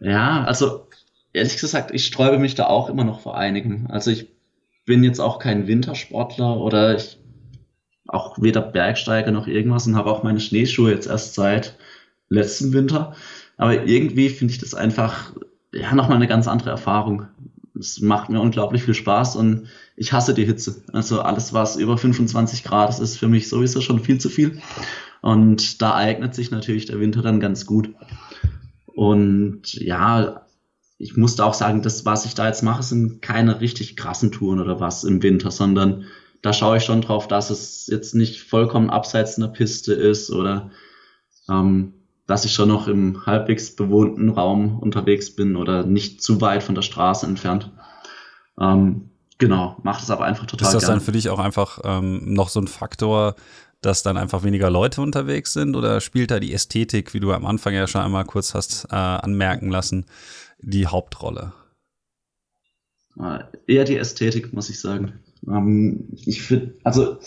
[0.00, 0.86] Ja, also
[1.34, 3.88] ehrlich gesagt, ich sträube mich da auch immer noch vor einigen.
[3.90, 4.28] Also ich
[4.86, 7.18] bin jetzt auch kein Wintersportler oder ich
[8.06, 11.76] auch weder Bergsteiger noch irgendwas und habe auch meine Schneeschuhe jetzt erst seit
[12.28, 13.14] letztem Winter.
[13.56, 15.32] Aber irgendwie finde ich das einfach
[15.72, 17.26] ja nochmal eine ganz andere Erfahrung.
[17.78, 19.66] Es macht mir unglaublich viel Spaß und
[19.96, 20.82] ich hasse die Hitze.
[20.92, 24.60] Also alles, was über 25 Grad ist, ist für mich sowieso schon viel zu viel.
[25.22, 27.90] Und da eignet sich natürlich der Winter dann ganz gut.
[28.86, 30.43] Und ja,
[30.98, 34.60] ich musste auch sagen, das, was ich da jetzt mache, sind keine richtig krassen Touren
[34.60, 36.04] oder was im Winter, sondern
[36.42, 40.70] da schaue ich schon drauf, dass es jetzt nicht vollkommen abseits einer Piste ist oder
[41.48, 41.94] ähm,
[42.26, 46.74] dass ich schon noch im halbwegs bewohnten Raum unterwegs bin oder nicht zu weit von
[46.74, 47.70] der Straße entfernt.
[48.58, 50.92] Ähm, genau, macht es aber einfach total Ist das gern.
[50.92, 53.34] dann für dich auch einfach ähm, noch so ein Faktor,
[53.80, 57.44] dass dann einfach weniger Leute unterwegs sind oder spielt da die Ästhetik, wie du am
[57.44, 60.06] Anfang ja schon einmal kurz hast äh, anmerken lassen,
[60.70, 61.52] die Hauptrolle?
[63.18, 65.20] Äh, eher die Ästhetik, muss ich sagen.
[65.46, 67.18] Ähm, ich finde, also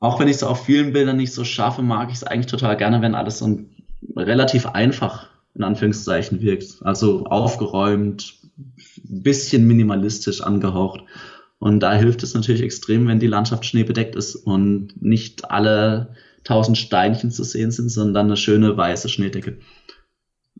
[0.00, 2.76] auch wenn ich es auf vielen Bildern nicht so schaffe, mag ich es eigentlich total
[2.76, 3.76] gerne, wenn alles so ein
[4.14, 6.82] relativ einfach in Anführungszeichen wirkt.
[6.82, 8.34] Also aufgeräumt,
[9.02, 11.02] bisschen minimalistisch angehaucht.
[11.58, 16.76] Und da hilft es natürlich extrem, wenn die Landschaft schneebedeckt ist und nicht alle tausend
[16.76, 19.58] Steinchen zu sehen sind, sondern eine schöne weiße Schneedecke.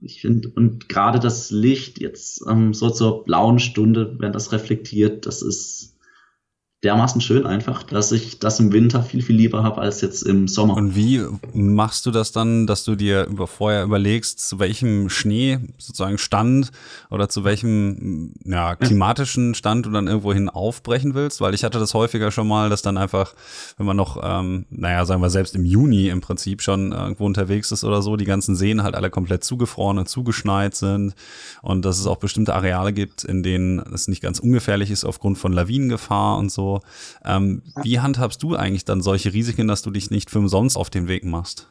[0.01, 5.27] Ich finde, und gerade das Licht jetzt ähm, so zur blauen Stunde, wenn das reflektiert,
[5.27, 5.96] das ist
[6.85, 10.47] dermaßen schön einfach, dass ich das im Winter viel, viel lieber habe als jetzt im
[10.47, 10.75] Sommer.
[10.75, 11.25] Und wie
[11.55, 16.71] machst du das dann, dass du dir über, vorher überlegst, zu welchem Schnee sozusagen Stand
[17.11, 21.41] oder zu welchem ja, klimatischen Stand du dann irgendwohin aufbrechen willst?
[21.41, 23.35] Weil ich hatte das häufiger schon mal, dass dann einfach,
[23.79, 27.73] wenn man noch, ähm, naja, sagen wir selbst im Juni im Prinzip schon irgendwo unterwegs
[27.73, 31.15] ist oder so, die ganzen Seen halt alle komplett zugefroren und zugeschneit sind
[31.63, 35.39] und dass es auch bestimmte Areale gibt, in denen es nicht ganz ungefährlich ist aufgrund
[35.39, 36.66] von Lawinengefahr und so.
[37.25, 40.91] Ähm, wie handhabst du eigentlich dann solche Risiken, dass du dich nicht für umsonst auf
[40.91, 41.69] den Weg machst?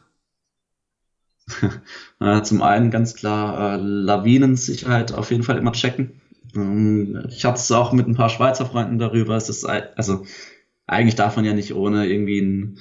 [2.43, 6.21] Zum einen ganz klar äh, Lawinensicherheit auf jeden Fall immer checken.
[6.55, 9.35] Ähm, ich hatte es auch mit ein paar Schweizer Freunden darüber.
[9.35, 10.25] Es ist also
[10.87, 12.79] eigentlich darf man ja nicht ohne irgendwie ein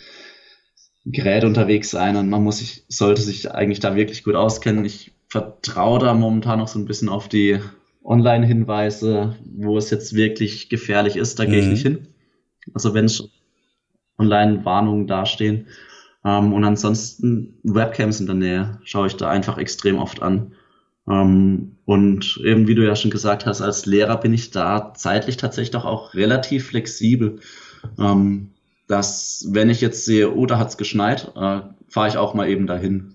[1.06, 4.84] Gerät unterwegs sein und man muss sich, sollte sich eigentlich da wirklich gut auskennen.
[4.84, 7.60] Ich vertraue da momentan noch so ein bisschen auf die
[8.04, 11.50] Online-Hinweise, wo es jetzt wirklich gefährlich ist, da mhm.
[11.50, 11.72] gehe ich mhm.
[11.72, 12.08] nicht hin.
[12.72, 13.28] Also wenn es
[14.18, 15.66] Online-Warnungen dastehen.
[16.24, 20.52] Ähm, und ansonsten Webcams in der Nähe schaue ich da einfach extrem oft an.
[21.08, 25.36] Ähm, und eben wie du ja schon gesagt hast, als Lehrer bin ich da zeitlich
[25.36, 27.40] tatsächlich doch auch relativ flexibel.
[27.98, 28.50] Ähm,
[28.86, 32.66] dass wenn ich jetzt sehe, oh, da hat's geschneit, äh, fahre ich auch mal eben
[32.66, 33.14] dahin.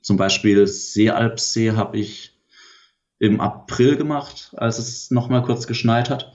[0.00, 2.33] Zum Beispiel Seealpsee habe ich
[3.26, 6.32] im April gemacht, als es noch mal kurz geschneit hat.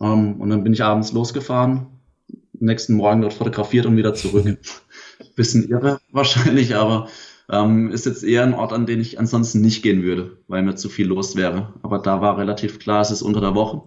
[0.00, 1.86] Ähm, und dann bin ich abends losgefahren,
[2.52, 4.58] nächsten Morgen dort fotografiert und wieder zurück.
[5.36, 7.08] Bisschen irre wahrscheinlich, aber
[7.50, 10.74] ähm, ist jetzt eher ein Ort, an den ich ansonsten nicht gehen würde, weil mir
[10.74, 11.74] zu viel los wäre.
[11.82, 13.82] Aber da war relativ klar, es ist unter der Woche.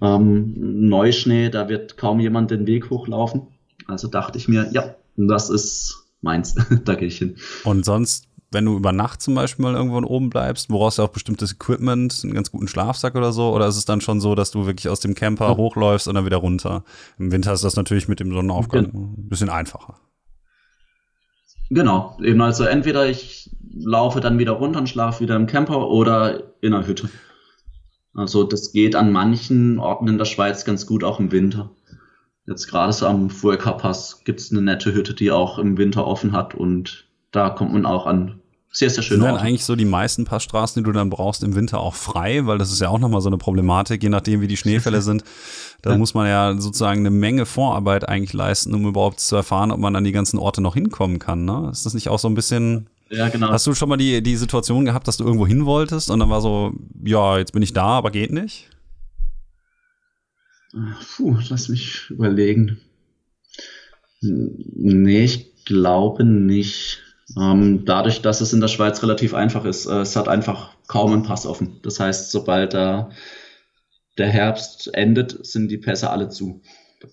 [0.00, 0.54] Ähm,
[0.88, 3.42] Neuschnee, da wird kaum jemand den Weg hochlaufen.
[3.86, 7.36] Also dachte ich mir, ja, das ist meins, da gehe ich hin.
[7.64, 11.08] Und sonst wenn du über Nacht zum Beispiel mal irgendwo oben bleibst, woraus du auch
[11.08, 13.52] bestimmtes Equipment, einen ganz guten Schlafsack oder so?
[13.52, 15.56] Oder ist es dann schon so, dass du wirklich aus dem Camper ja.
[15.56, 16.84] hochläufst und dann wieder runter?
[17.18, 19.96] Im Winter ist das natürlich mit dem Sonnenaufgang ein bisschen einfacher.
[21.70, 26.52] Genau, eben also entweder ich laufe dann wieder runter und schlafe wieder im Camper oder
[26.60, 27.08] in einer Hütte.
[28.14, 31.70] Also das geht an manchen Orten in der Schweiz ganz gut auch im Winter.
[32.46, 36.06] Jetzt gerade so am Fuerka Pass gibt es eine nette Hütte, die auch im Winter
[36.06, 38.41] offen hat und da kommt man auch an
[38.74, 39.20] sehr, sehr schön.
[39.20, 42.46] Sind dann eigentlich so die meisten Passstraßen, die du dann brauchst, im Winter auch frei?
[42.46, 45.24] Weil das ist ja auch nochmal so eine Problematik, je nachdem, wie die Schneefälle sind.
[45.82, 45.98] Da ja.
[45.98, 49.94] muss man ja sozusagen eine Menge Vorarbeit eigentlich leisten, um überhaupt zu erfahren, ob man
[49.94, 51.44] an die ganzen Orte noch hinkommen kann.
[51.44, 51.68] Ne?
[51.70, 52.86] Ist das nicht auch so ein bisschen.
[53.10, 53.50] Ja, genau.
[53.50, 56.30] Hast du schon mal die, die Situation gehabt, dass du irgendwo hin wolltest und dann
[56.30, 56.72] war so,
[57.04, 58.70] ja, jetzt bin ich da, aber geht nicht?
[61.14, 62.78] Puh, lass mich überlegen.
[64.22, 67.02] Nee, ich glaube nicht.
[67.38, 71.12] Ähm, dadurch, dass es in der Schweiz relativ einfach ist, äh, es hat einfach kaum
[71.12, 71.80] einen Pass offen.
[71.82, 73.10] Das heißt, sobald da
[74.18, 76.60] der Herbst endet, sind die Pässe alle zu.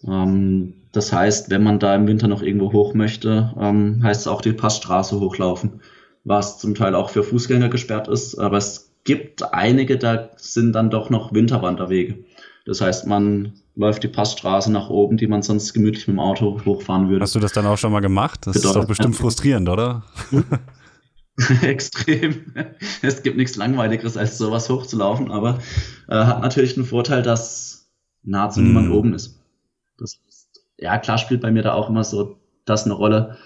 [0.05, 4.27] Ähm, das heißt, wenn man da im Winter noch irgendwo hoch möchte, ähm, heißt es
[4.27, 5.81] auch die Passstraße hochlaufen,
[6.23, 8.37] was zum Teil auch für Fußgänger gesperrt ist.
[8.37, 12.25] Aber es gibt einige, da sind dann doch noch Winterwanderwege.
[12.65, 16.59] Das heißt, man läuft die Passstraße nach oben, die man sonst gemütlich mit dem Auto
[16.65, 17.23] hochfahren würde.
[17.23, 18.41] Hast du das dann auch schon mal gemacht?
[18.45, 19.21] Das Bedeutet, ist doch bestimmt ja.
[19.21, 20.03] frustrierend, oder?
[21.61, 22.53] Extrem.
[23.01, 25.59] Es gibt nichts Langweiligeres, als sowas hochzulaufen, aber
[26.09, 27.89] äh, hat natürlich den Vorteil, dass
[28.21, 28.63] nahezu mm.
[28.65, 29.39] niemand oben ist.
[29.97, 30.49] Das ist.
[30.77, 33.37] Ja, klar spielt bei mir da auch immer so das eine Rolle,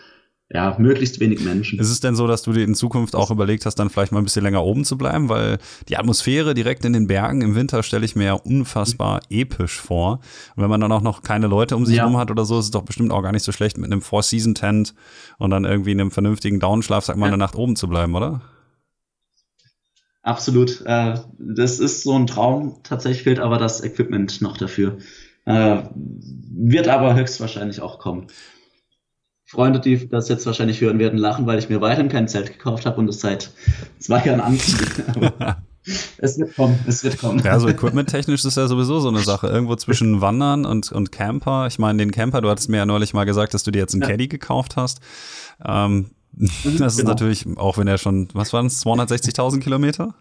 [0.54, 1.80] ja, möglichst wenig Menschen.
[1.80, 4.20] Ist es denn so, dass du dir in Zukunft auch überlegt hast, dann vielleicht mal
[4.20, 5.28] ein bisschen länger oben zu bleiben?
[5.28, 5.58] Weil
[5.90, 10.20] die Atmosphäre direkt in den Bergen im Winter stelle ich mir ja unfassbar episch vor.
[10.56, 12.20] Und wenn man dann auch noch keine Leute um sich herum ja.
[12.20, 14.94] hat oder so, ist es doch bestimmt auch gar nicht so schlecht, mit einem Four-Season-Tent
[15.40, 17.34] und dann irgendwie in einem vernünftigen Downschlafsack mal ja.
[17.34, 18.42] eine Nacht oben zu bleiben, oder?
[20.22, 20.82] Absolut.
[20.86, 22.78] Äh, das ist so ein Traum.
[22.84, 25.00] Tatsächlich fehlt aber das Equipment noch dafür.
[25.46, 28.28] Äh, wird aber höchstwahrscheinlich auch kommen.
[29.54, 32.88] Freunde, die das jetzt wahrscheinlich hören werden, lachen, weil ich mir weiterhin kein Zelt gekauft
[32.88, 33.52] habe und es seit
[34.00, 35.58] zwei Jahren ankündige.
[36.18, 37.38] es wird kommen, es wird kommen.
[37.38, 39.46] Ja, also equipment-technisch ist ja sowieso so eine Sache.
[39.46, 41.68] Irgendwo zwischen Wandern und, und Camper.
[41.68, 43.94] Ich meine, den Camper, du hattest mir ja neulich mal gesagt, dass du dir jetzt
[43.94, 44.08] einen ja.
[44.08, 45.02] Caddy gekauft hast.
[45.64, 46.50] Ähm, mhm,
[46.80, 47.12] das ist genau.
[47.12, 50.16] natürlich, auch wenn er schon, was waren es, 260.000 Kilometer?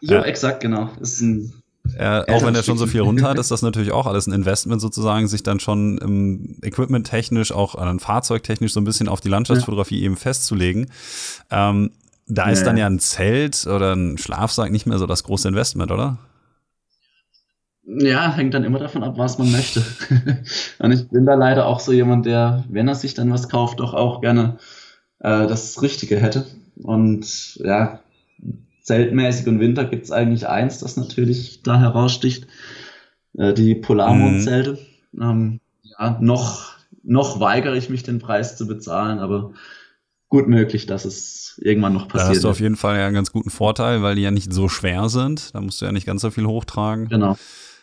[0.00, 0.90] Ja, ja, exakt, genau.
[1.00, 1.61] Das ist ein
[1.98, 4.32] ja, auch wenn er schon so viel runter hat, ist das natürlich auch alles ein
[4.32, 9.28] Investment sozusagen, sich dann schon ähm, equipment-technisch, auch äh, fahrzeugtechnisch so ein bisschen auf die
[9.28, 10.06] Landschaftsfotografie ja.
[10.06, 10.90] eben festzulegen.
[11.50, 11.90] Ähm,
[12.28, 12.52] da ja.
[12.52, 16.18] ist dann ja ein Zelt oder ein Schlafsack nicht mehr so das große Investment, oder?
[17.84, 19.82] Ja, hängt dann immer davon ab, was man möchte.
[20.78, 23.80] Und ich bin da leider auch so jemand, der, wenn er sich dann was kauft,
[23.80, 24.58] doch auch gerne
[25.18, 26.46] äh, das Richtige hätte.
[26.76, 28.00] Und ja,
[28.82, 32.46] zeltmäßig und Winter gibt es eigentlich eins, das natürlich da heraussticht.
[33.36, 34.78] äh, die Polarmondzelte.
[35.12, 35.22] Mhm.
[35.22, 39.52] Ähm, ja, noch, noch weigere ich mich, den Preis zu bezahlen, aber
[40.28, 42.30] gut möglich, dass es irgendwann noch passiert.
[42.30, 44.52] Da hast du auf jeden Fall ja einen ganz guten Vorteil, weil die ja nicht
[44.52, 45.54] so schwer sind.
[45.54, 47.08] Da musst du ja nicht ganz so viel hochtragen.
[47.08, 47.36] Genau.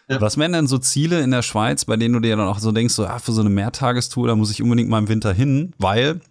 [0.09, 0.19] Ja.
[0.19, 2.71] Was wären denn so Ziele in der Schweiz, bei denen du dir dann auch so
[2.71, 5.73] denkst, so, ah, für so eine Mehrtagestour, da muss ich unbedingt mal im Winter hin,
[5.77, 6.21] weil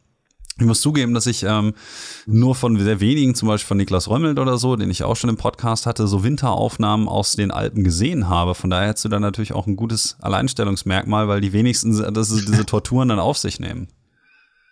[0.59, 1.75] ich muss zugeben, dass ich ähm,
[2.27, 5.31] nur von sehr wenigen, zum Beispiel von Niklas Römmelt oder so, den ich auch schon
[5.31, 8.55] im Podcast hatte, so Winteraufnahmen aus den Alpen gesehen habe.
[8.55, 12.67] Von daher hättest du dann natürlich auch ein gutes Alleinstellungsmerkmal, weil die wenigsten das diese
[12.67, 13.89] Torturen dann auf sich nehmen.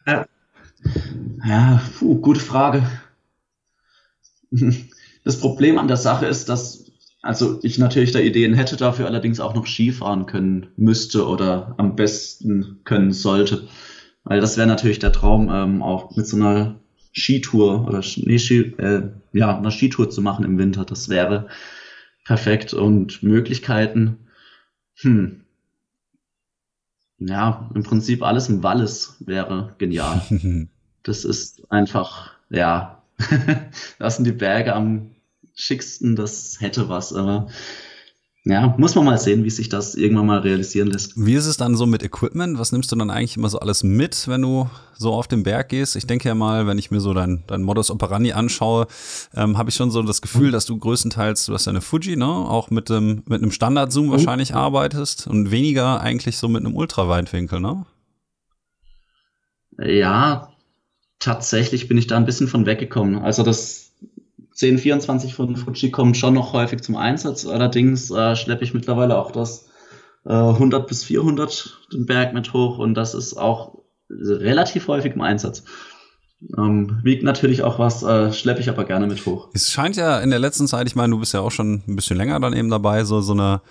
[0.06, 0.26] Ja,
[1.44, 2.88] ja puh, gute Frage.
[5.24, 6.86] Das Problem an der Sache ist, dass
[7.26, 11.96] also ich natürlich da Ideen hätte, dafür allerdings auch noch Skifahren können müsste oder am
[11.96, 13.66] besten können sollte.
[14.26, 16.80] Weil das wäre natürlich der Traum, ähm, auch mit so einer
[17.12, 20.84] Skitour oder nee, Ski, äh, ja, einer Skitour zu machen im Winter.
[20.84, 21.46] Das wäre
[22.24, 22.74] perfekt.
[22.74, 24.18] Und Möglichkeiten,
[24.96, 25.42] hm.
[27.18, 30.20] Ja, im Prinzip alles im Wallis wäre genial.
[31.04, 33.04] das ist einfach, ja,
[34.00, 35.12] das sind die Berge am
[35.54, 37.46] schicksten, das hätte was, aber
[38.48, 41.14] ja, muss man mal sehen, wie sich das irgendwann mal realisieren lässt.
[41.16, 42.60] Wie ist es dann so mit Equipment?
[42.60, 45.70] Was nimmst du dann eigentlich immer so alles mit, wenn du so auf den Berg
[45.70, 45.96] gehst?
[45.96, 48.86] Ich denke ja mal, wenn ich mir so dein, dein Modus operandi anschaue,
[49.34, 52.14] ähm, habe ich schon so das Gefühl, dass du größtenteils, du hast ja eine Fuji,
[52.14, 54.58] ne, auch mit, dem, mit einem Standard-Zoom wahrscheinlich mhm.
[54.58, 57.84] arbeitest und weniger eigentlich so mit einem Ultraweitwinkel, ne?
[59.76, 60.52] Ja,
[61.18, 63.18] tatsächlich bin ich da ein bisschen von weggekommen.
[63.18, 63.85] Also das
[64.56, 67.46] 1024 von Fuji kommen schon noch häufig zum Einsatz.
[67.46, 69.68] Allerdings äh, schleppe ich mittlerweile auch das
[70.24, 73.78] äh, 100 bis 400 den Berg mit hoch und das ist auch
[74.08, 75.64] relativ häufig im Einsatz.
[76.56, 79.48] Ähm, wiegt natürlich auch was, äh, schleppe ich aber gerne mit hoch.
[79.54, 81.96] Es scheint ja in der letzten Zeit, ich meine, du bist ja auch schon ein
[81.96, 83.62] bisschen länger dann eben dabei, so, so eine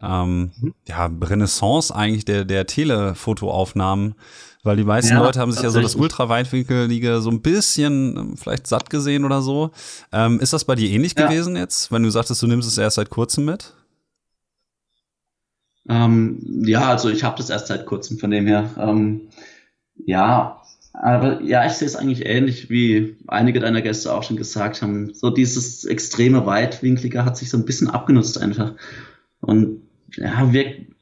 [0.00, 0.74] ähm, mhm.
[0.88, 4.14] ja, Renaissance eigentlich der, der Telefotoaufnahmen
[4.64, 8.36] weil die meisten ja, Leute haben sich ja so das Ultraweitwinkelige so ein bisschen ähm,
[8.36, 9.70] vielleicht satt gesehen oder so.
[10.10, 11.26] Ähm, ist das bei dir ähnlich ja.
[11.26, 13.74] gewesen jetzt, wenn du sagtest, du nimmst es erst seit kurzem mit?
[15.88, 18.70] Ähm, ja, also ich habe das erst seit kurzem von dem her.
[18.78, 19.28] Ähm,
[20.06, 20.62] ja,
[20.94, 25.12] aber ja, ich sehe es eigentlich ähnlich, wie einige deiner Gäste auch schon gesagt haben.
[25.12, 28.72] So dieses extreme Weitwinklige hat sich so ein bisschen abgenutzt einfach.
[29.40, 29.82] Und
[30.16, 30.93] ja, wirkt,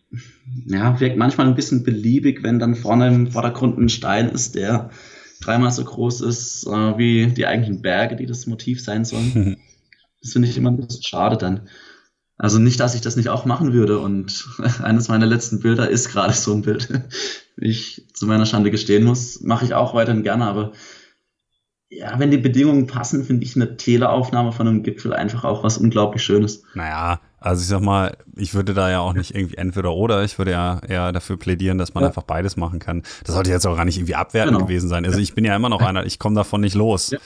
[0.67, 4.91] ja, wirkt manchmal ein bisschen beliebig, wenn dann vorne im Vordergrund ein Stein ist, der
[5.41, 9.57] dreimal so groß ist äh, wie die eigentlichen Berge, die das Motiv sein sollen.
[10.23, 11.69] das finde ich immer ein bisschen schade dann.
[12.39, 14.49] Also nicht, dass ich das nicht auch machen würde und
[14.83, 16.89] eines meiner letzten Bilder ist gerade so ein Bild,
[17.57, 19.41] wie ich zu meiner Schande gestehen muss.
[19.43, 20.73] Mache ich auch weiterhin gerne, aber
[21.89, 25.77] ja, wenn die Bedingungen passen, finde ich eine Teleaufnahme von einem Gipfel einfach auch was
[25.77, 26.65] unglaublich Schönes.
[26.75, 30.39] Naja, also ich sag mal, ich würde da ja auch nicht irgendwie entweder oder, ich
[30.39, 32.09] würde ja eher dafür plädieren, dass man ja.
[32.09, 33.03] einfach beides machen kann.
[33.25, 34.67] Das sollte jetzt auch gar nicht irgendwie abwertend genau.
[34.67, 35.05] gewesen sein.
[35.05, 37.11] Also ich bin ja immer noch einer, ich komme davon nicht los.
[37.11, 37.19] Ja.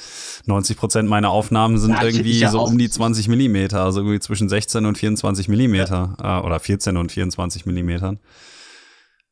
[0.46, 4.48] 90 Prozent meiner Aufnahmen sind ja, irgendwie so um die 20 Millimeter, also irgendwie zwischen
[4.48, 8.18] 16 und 24 Millimeter äh, oder 14 und 24 Millimetern.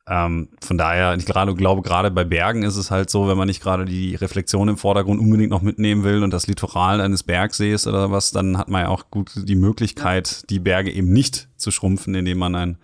[0.07, 3.47] Ähm, von daher, ich gerade glaube, gerade bei Bergen ist es halt so, wenn man
[3.47, 7.87] nicht gerade die Reflexion im Vordergrund unbedingt noch mitnehmen will und das Litoral eines Bergsees
[7.87, 11.71] oder was, dann hat man ja auch gut die Möglichkeit, die Berge eben nicht zu
[11.71, 12.77] schrumpfen, indem man ein,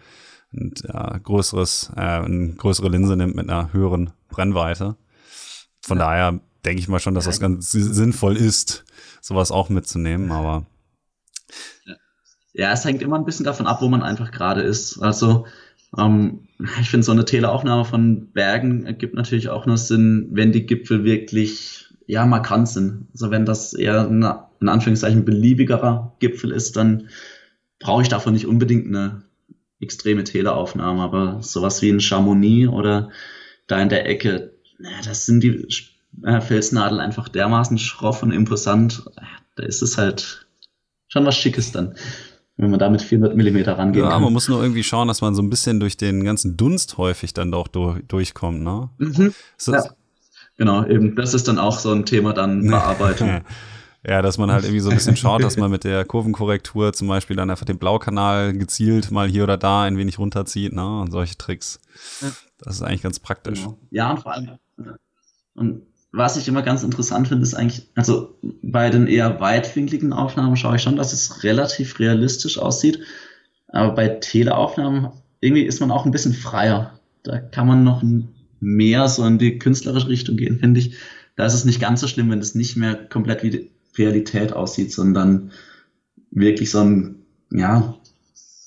[0.52, 4.96] ein ja, größeres, äh, eine größere Linse nimmt mit einer höheren Brennweite.
[5.82, 6.06] Von ja.
[6.06, 8.84] daher denke ich mal schon, dass das ganz sinnvoll ist,
[9.22, 10.66] sowas auch mitzunehmen, aber.
[12.54, 15.00] Ja, es hängt immer ein bisschen davon ab, wo man einfach gerade ist.
[15.00, 15.46] Also,
[15.98, 16.48] ähm,
[16.80, 21.04] ich finde, so eine Teleaufnahme von Bergen ergibt natürlich auch nur Sinn, wenn die Gipfel
[21.04, 23.08] wirklich ja markant sind.
[23.14, 24.24] Also wenn das eher ein,
[24.60, 27.10] in Anführungszeichen beliebigerer Gipfel ist, dann
[27.80, 29.24] brauche ich davon nicht unbedingt eine
[29.80, 31.02] extreme Teleaufnahme.
[31.02, 33.10] Aber sowas wie ein Chamonix oder
[33.68, 34.54] da in der Ecke,
[35.06, 35.68] das sind die
[36.24, 39.04] äh, Felsnadeln einfach dermaßen schroff und imposant.
[39.56, 40.48] Da ist es halt
[41.08, 41.96] schon was Schickes dann
[42.58, 44.22] wenn man da mit 400 Millimeter rangehen ja, kann.
[44.22, 47.34] man muss nur irgendwie schauen, dass man so ein bisschen durch den ganzen Dunst häufig
[47.34, 48.90] dann doch durchkommt, ne?
[48.98, 49.34] Mhm.
[49.68, 49.84] Ja.
[50.58, 51.16] Genau, eben.
[51.16, 53.42] Das ist dann auch so ein Thema dann Bearbeitung.
[54.04, 57.08] Ja, dass man halt irgendwie so ein bisschen schaut, dass man mit der Kurvenkorrektur zum
[57.08, 61.02] Beispiel dann einfach den Blaukanal gezielt mal hier oder da ein wenig runterzieht, ne?
[61.02, 61.80] Und solche Tricks.
[62.58, 63.60] Das ist eigentlich ganz praktisch.
[63.60, 63.78] Genau.
[63.92, 64.58] Ja, und vor allem.
[65.54, 70.58] Und was ich immer ganz interessant finde, ist eigentlich, also bei den eher weitwinkligen Aufnahmen
[70.58, 73.00] schaue ich schon, dass es relativ realistisch aussieht.
[73.70, 75.10] Aber bei Teleaufnahmen
[75.40, 77.00] irgendwie ist man auch ein bisschen freier.
[77.24, 78.04] Da kann man noch
[78.60, 80.96] mehr so in die künstlerische Richtung gehen, finde ich.
[81.36, 84.54] Da ist es nicht ganz so schlimm, wenn es nicht mehr komplett wie die Realität
[84.54, 85.52] aussieht, sondern
[86.30, 87.16] wirklich so ein,
[87.52, 87.96] ja,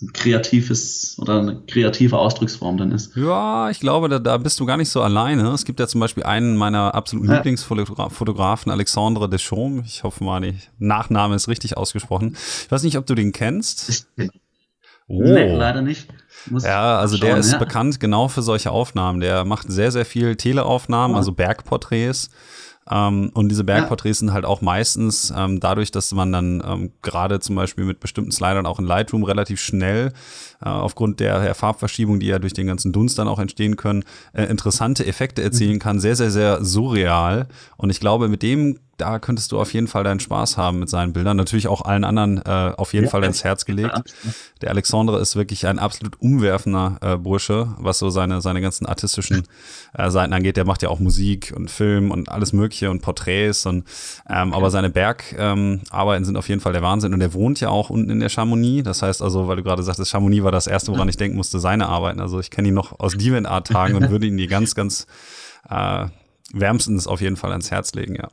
[0.04, 3.16] ein kreatives oder eine kreative Ausdrucksform dann ist.
[3.16, 5.48] Ja, ich glaube, da, da bist du gar nicht so alleine.
[5.50, 7.36] Es gibt ja zum Beispiel einen meiner absoluten ja.
[7.36, 9.86] Lieblingsfotografen, Alexandre Deschaumes.
[9.86, 12.36] Ich hoffe mal, der Nachname ist richtig ausgesprochen.
[12.64, 14.06] Ich weiß nicht, ob du den kennst.
[15.06, 15.20] Oh.
[15.22, 16.08] Nee, leider nicht.
[16.50, 17.58] Muss ja, also schauen, der ist ja.
[17.58, 19.20] bekannt genau für solche Aufnahmen.
[19.20, 22.30] Der macht sehr, sehr viel Teleaufnahmen, also Bergporträts.
[22.90, 24.26] Ähm, und diese Bergporträts ja.
[24.26, 28.30] sind halt auch meistens ähm, dadurch, dass man dann ähm, gerade zum Beispiel mit bestimmten
[28.30, 30.12] Slidern auch in Lightroom relativ schnell
[30.60, 34.04] äh, aufgrund der, der, Farbverschiebung, die ja durch den ganzen Dunst dann auch entstehen können,
[34.32, 35.78] äh, interessante Effekte erzielen mhm.
[35.78, 36.00] kann.
[36.00, 37.48] Sehr, sehr, sehr surreal.
[37.76, 40.88] Und ich glaube, mit dem da könntest du auf jeden Fall deinen Spaß haben mit
[40.88, 41.36] seinen Bildern.
[41.36, 44.14] Natürlich auch allen anderen äh, auf jeden ja, Fall ins Herz gelegt.
[44.60, 49.44] Der Alexandre ist wirklich ein absolut umwerfender äh, Bursche, was so seine, seine ganzen artistischen
[49.94, 50.56] äh, Seiten angeht.
[50.56, 53.66] Der macht ja auch Musik und Film und alles Mögliche und Porträts.
[53.66, 53.84] Und,
[54.28, 54.56] ähm, okay.
[54.56, 57.14] Aber seine Bergarbeiten ähm, sind auf jeden Fall der Wahnsinn.
[57.14, 58.84] Und er wohnt ja auch unten in der Chamonix.
[58.84, 61.58] Das heißt also, weil du gerade sagtest, Chamonix war das erste, woran ich denken musste,
[61.58, 62.20] seine Arbeiten.
[62.20, 65.06] Also ich kenne ihn noch aus DeviantArt-Tagen und würde ihn die ganz, ganz
[65.68, 66.06] äh,
[66.52, 68.28] wärmstens auf jeden Fall ans Herz legen, ja.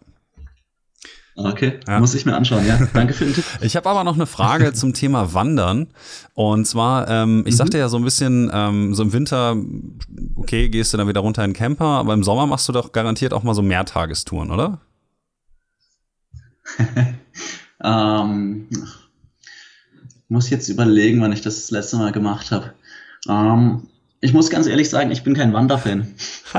[1.46, 2.00] Okay, ja.
[2.00, 2.80] muss ich mir anschauen, ja.
[2.94, 3.46] Danke für den Tipp.
[3.62, 5.88] Ich habe aber noch eine Frage zum Thema Wandern.
[6.34, 7.58] Und zwar, ähm, ich mhm.
[7.58, 9.56] sagte ja so ein bisschen, ähm, so im Winter,
[10.36, 12.92] okay, gehst du dann wieder runter in den Camper, aber im Sommer machst du doch
[12.92, 14.80] garantiert auch mal so Mehrtagestouren, oder?
[17.84, 18.68] ähm,
[20.28, 22.74] muss jetzt überlegen, wann ich das das letzte Mal gemacht habe.
[23.28, 23.88] Ähm,
[24.22, 26.14] ich muss ganz ehrlich sagen, ich bin kein Wanderfan.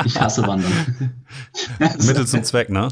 [0.05, 0.73] Ich hasse Wandern.
[1.79, 2.89] Mittel zum Zweck, ne?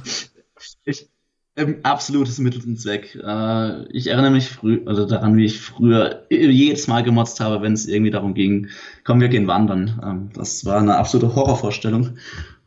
[1.60, 3.14] Ich, absolutes Mittel zum Zweck.
[3.14, 7.72] Äh, ich erinnere mich früh, also daran, wie ich früher jedes Mal gemotzt habe, wenn
[7.72, 8.68] es irgendwie darum ging,
[9.04, 10.00] komm, wir gehen wandern.
[10.04, 12.18] Ähm, das war eine absolute Horrorvorstellung.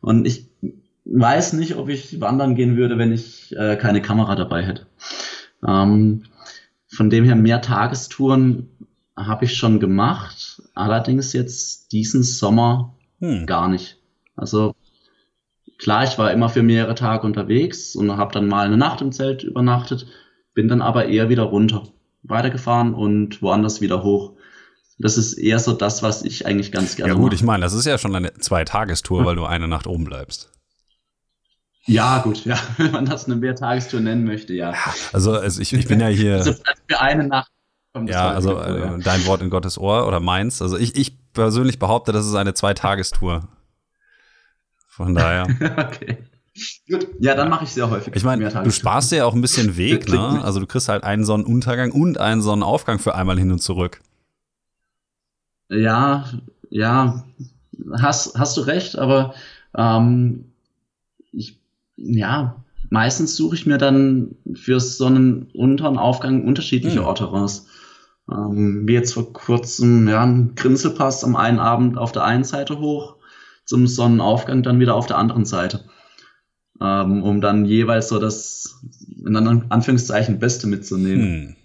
[0.01, 0.47] Und ich
[1.05, 4.87] weiß nicht, ob ich wandern gehen würde, wenn ich äh, keine Kamera dabei hätte.
[5.65, 6.23] Ähm,
[6.87, 8.69] von dem her mehr Tagestouren
[9.15, 13.45] habe ich schon gemacht, allerdings jetzt diesen Sommer hm.
[13.45, 13.97] gar nicht.
[14.35, 14.75] Also
[15.83, 19.11] Klar, ich war immer für mehrere Tage unterwegs und habe dann mal eine Nacht im
[19.11, 20.07] Zelt übernachtet,
[20.53, 21.83] bin dann aber eher wieder runter,
[22.21, 24.31] weitergefahren und woanders wieder hoch.
[24.97, 27.19] Das ist eher so das, was ich eigentlich ganz gerne mache.
[27.19, 27.35] Ja gut, mache.
[27.35, 29.25] ich meine, das ist ja schon eine Zwei-Tagestour, hm.
[29.25, 30.53] weil du eine Nacht oben bleibst.
[31.85, 34.73] Ja, gut, ja, wenn man das eine Mehrtagestour nennen möchte, ja.
[35.11, 36.35] Also, also ich, ich bin ja hier.
[36.35, 36.53] also
[36.87, 37.51] für eine Nacht.
[38.07, 40.61] Ja, also äh, dein Wort in Gottes Ohr oder meins.
[40.61, 43.49] Also ich, ich persönlich behaupte, das ist eine Zweitagestour.
[44.95, 45.47] Von daher.
[45.79, 46.17] okay.
[46.87, 47.07] Gut.
[47.19, 48.15] Ja, dann mache ich sehr häufig.
[48.15, 50.39] Ich meine, du sparst dir ja auch ein bisschen Weg, ne?
[50.43, 54.01] Also du kriegst halt einen Sonnenuntergang und einen Sonnenaufgang für einmal hin und zurück.
[55.69, 56.25] Ja,
[56.69, 57.23] ja,
[57.99, 59.33] hast, hast du recht, aber
[59.75, 60.45] ähm,
[61.31, 61.57] ich,
[61.95, 67.05] ja, meistens suche ich mir dann für Sonnenunter- und Aufgang unterschiedliche hm.
[67.05, 67.65] Orte raus.
[68.31, 72.77] Ähm, wie jetzt vor kurzem, ja, ein Grinselpass am einen Abend auf der einen Seite
[72.77, 73.15] hoch
[73.65, 75.85] zum Sonnenaufgang dann wieder auf der anderen Seite.
[76.81, 78.81] Ähm, um dann jeweils so das,
[79.25, 81.23] in Anführungszeichen, Beste mitzunehmen.
[81.23, 81.55] Hm.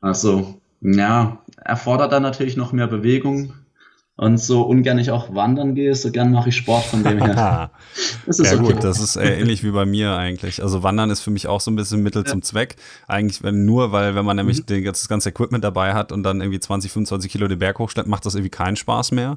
[0.00, 3.54] Also, ja, erfordert dann natürlich noch mehr Bewegung.
[4.18, 7.70] Und so ungern ich auch wandern gehe, so gern mache ich Sport von dem her.
[8.26, 8.72] das ist ja okay.
[8.72, 10.62] gut, das ist äh, ähnlich wie bei mir eigentlich.
[10.62, 12.30] Also Wandern ist für mich auch so ein bisschen Mittel ja.
[12.30, 12.76] zum Zweck.
[13.06, 14.66] Eigentlich wenn, nur, weil wenn man nämlich mhm.
[14.66, 18.08] den, das ganze Equipment dabei hat und dann irgendwie 20, 25 Kilo den Berg hochschleppt,
[18.08, 19.36] macht das irgendwie keinen Spaß mehr.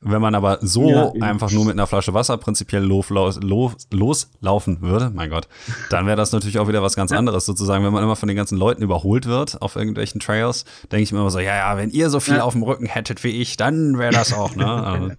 [0.00, 4.80] Wenn man aber so ja, einfach nur mit einer Flasche Wasser prinzipiell los, los, loslaufen
[4.80, 5.48] würde, mein Gott,
[5.90, 7.46] dann wäre das natürlich auch wieder was ganz anderes.
[7.46, 11.12] Sozusagen, wenn man immer von den ganzen Leuten überholt wird auf irgendwelchen Trails, denke ich
[11.12, 12.44] mir immer so, ja, ja, wenn ihr so viel ja.
[12.44, 14.68] auf dem Rücken hättet wie ich, dann wäre das auch, ne?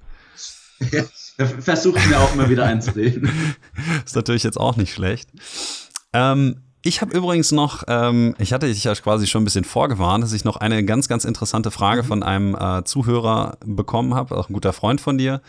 [0.80, 1.04] Also, ja,
[1.46, 3.30] Versucht mir auch mal wieder einzureden.
[4.06, 5.30] ist natürlich jetzt auch nicht schlecht.
[6.14, 10.24] Ähm, ich habe übrigens noch, ähm, ich hatte dich ja quasi schon ein bisschen vorgewarnt,
[10.24, 12.08] dass ich noch eine ganz, ganz interessante Frage mhm.
[12.08, 15.42] von einem äh, Zuhörer bekommen habe, auch ein guter Freund von dir.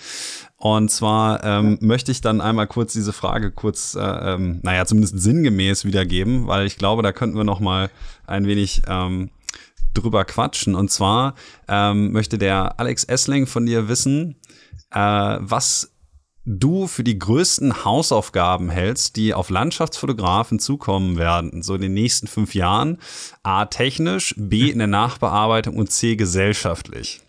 [0.59, 5.19] Und zwar ähm, möchte ich dann einmal kurz diese Frage kurz, äh, ähm, naja, zumindest
[5.19, 7.91] sinngemäß wiedergeben, weil ich glaube, da könnten wir noch mal
[8.27, 9.31] ein wenig ähm,
[9.95, 10.75] drüber quatschen.
[10.75, 11.37] Und zwar
[11.69, 14.37] ähm, möchte der Alex Essling von dir wissen,
[14.91, 15.91] äh, was
[16.45, 22.27] du für die größten Hausaufgaben hältst, die auf Landschaftsfotografen zukommen werden, so in den nächsten
[22.27, 22.99] fünf Jahren,
[23.43, 27.21] A technisch, B in der Nachbearbeitung und C gesellschaftlich.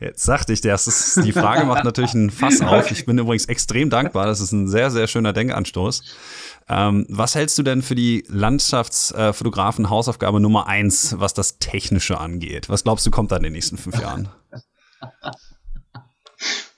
[0.00, 2.90] Jetzt sagte ich ist, die Frage macht natürlich ein Fass auf.
[2.90, 4.26] Ich bin übrigens extrem dankbar.
[4.26, 6.02] Das ist ein sehr, sehr schöner Denkanstoß.
[6.68, 12.68] Ähm, was hältst du denn für die Landschaftsfotografen Hausaufgabe Nummer eins, was das Technische angeht?
[12.68, 14.28] Was glaubst du, kommt da in den nächsten fünf Jahren?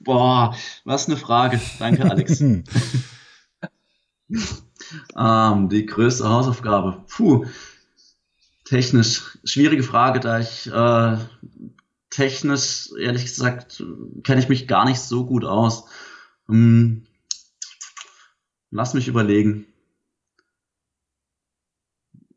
[0.04, 1.60] Boah, was eine Frage.
[1.78, 2.40] Danke, Alex.
[5.16, 7.04] ähm, die größte Hausaufgabe.
[7.08, 7.46] Puh.
[8.64, 11.18] Technisch, schwierige Frage, da ich äh,
[12.10, 13.82] technisch, ehrlich gesagt,
[14.22, 15.84] kenne ich mich gar nicht so gut aus.
[16.46, 17.06] Hm,
[18.70, 19.66] lass mich überlegen.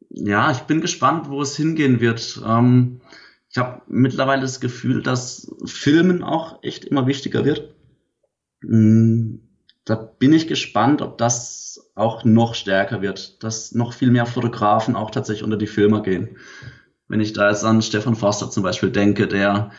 [0.09, 2.41] Ja, ich bin gespannt, wo es hingehen wird.
[2.43, 3.01] Ähm,
[3.57, 7.73] ich habe mittlerweile das Gefühl, dass Filmen auch echt immer wichtiger wird.
[8.61, 9.41] Hm,
[9.83, 14.95] da bin ich gespannt, ob das auch noch stärker wird, dass noch viel mehr Fotografen
[14.95, 16.37] auch tatsächlich unter die Filme gehen.
[17.07, 19.71] Wenn ich da jetzt an Stefan Forster zum Beispiel denke, der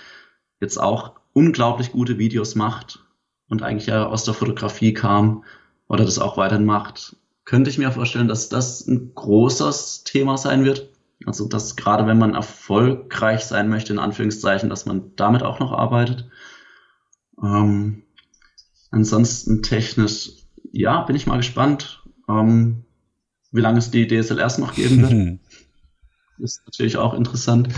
[0.59, 3.05] jetzt auch unglaublich gute Videos macht
[3.49, 5.45] und eigentlich ja aus der Fotografie kam
[5.87, 7.15] oder das auch weiterhin macht,
[7.45, 10.91] könnte ich mir vorstellen, dass das ein großes Thema sein wird.
[11.27, 15.73] Also, dass gerade wenn man erfolgreich sein möchte, in Anführungszeichen, dass man damit auch noch
[15.73, 16.29] arbeitet.
[17.43, 18.05] Ähm,
[18.91, 20.33] ansonsten technisch,
[20.73, 22.85] ja, bin ich mal gespannt, ähm,
[23.51, 25.41] wie lange es die DSLRs noch geben wird.
[26.39, 27.69] ist natürlich auch interessant.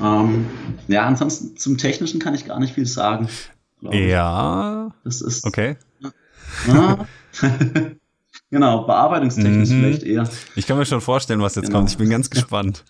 [0.00, 0.46] Ähm,
[0.88, 3.28] ja, ansonsten zum Technischen kann ich gar nicht viel sagen.
[3.80, 4.92] Ja.
[5.04, 5.44] Das ist.
[5.46, 5.76] Okay.
[6.66, 7.06] Ja.
[8.50, 9.80] genau, bearbeitungstechnisch mhm.
[9.80, 10.28] vielleicht eher.
[10.56, 11.78] Ich kann mir schon vorstellen, was jetzt genau.
[11.78, 11.90] kommt.
[11.90, 12.84] Ich bin ganz gespannt.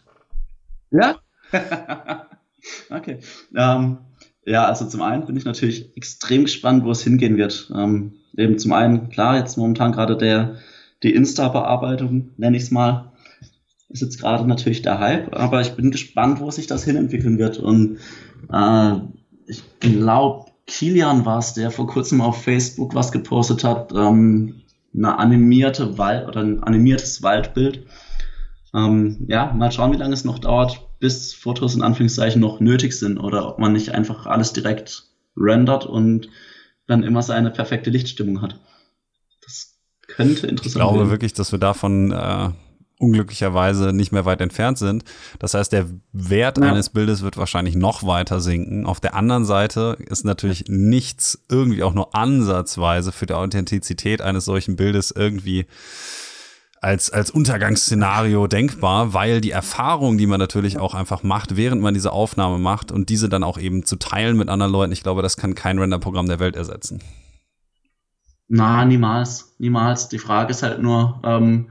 [0.90, 1.16] Ja?
[2.90, 3.18] okay.
[3.56, 3.98] Ähm,
[4.44, 7.70] ja, also zum einen bin ich natürlich extrem gespannt, wo es hingehen wird.
[7.74, 10.56] Ähm, eben zum einen, klar, jetzt momentan gerade der,
[11.02, 13.12] die Insta-Bearbeitung, nenne ich es mal,
[13.88, 17.58] ist jetzt gerade natürlich der Hype, aber ich bin gespannt, wo sich das hinentwickeln wird.
[17.58, 17.98] Und
[18.52, 18.92] äh,
[19.46, 24.62] ich glaube, Kilian war es, der vor kurzem auf Facebook was gepostet hat, ähm,
[24.94, 27.86] eine animierte Wald oder ein animiertes Waldbild.
[28.74, 32.98] Ähm, ja, mal schauen, wie lange es noch dauert, bis Fotos in Anführungszeichen noch nötig
[32.98, 35.04] sind oder ob man nicht einfach alles direkt
[35.36, 36.28] rendert und
[36.86, 38.58] dann immer seine perfekte Lichtstimmung hat.
[39.42, 40.66] Das könnte interessant sein.
[40.66, 41.10] Ich glaube werden.
[41.10, 42.50] wirklich, dass wir davon äh,
[43.00, 45.04] unglücklicherweise nicht mehr weit entfernt sind.
[45.38, 46.64] Das heißt, der Wert ja.
[46.64, 48.86] eines Bildes wird wahrscheinlich noch weiter sinken.
[48.86, 54.44] Auf der anderen Seite ist natürlich nichts irgendwie auch nur ansatzweise für die Authentizität eines
[54.44, 55.66] solchen Bildes irgendwie
[56.82, 61.94] als, als Untergangsszenario denkbar, weil die Erfahrung, die man natürlich auch einfach macht, während man
[61.94, 65.22] diese Aufnahme macht und diese dann auch eben zu teilen mit anderen Leuten, ich glaube,
[65.22, 67.00] das kann kein Renderprogramm der Welt ersetzen.
[68.48, 70.08] Na, niemals, niemals.
[70.08, 71.68] Die Frage ist halt nur, ähm,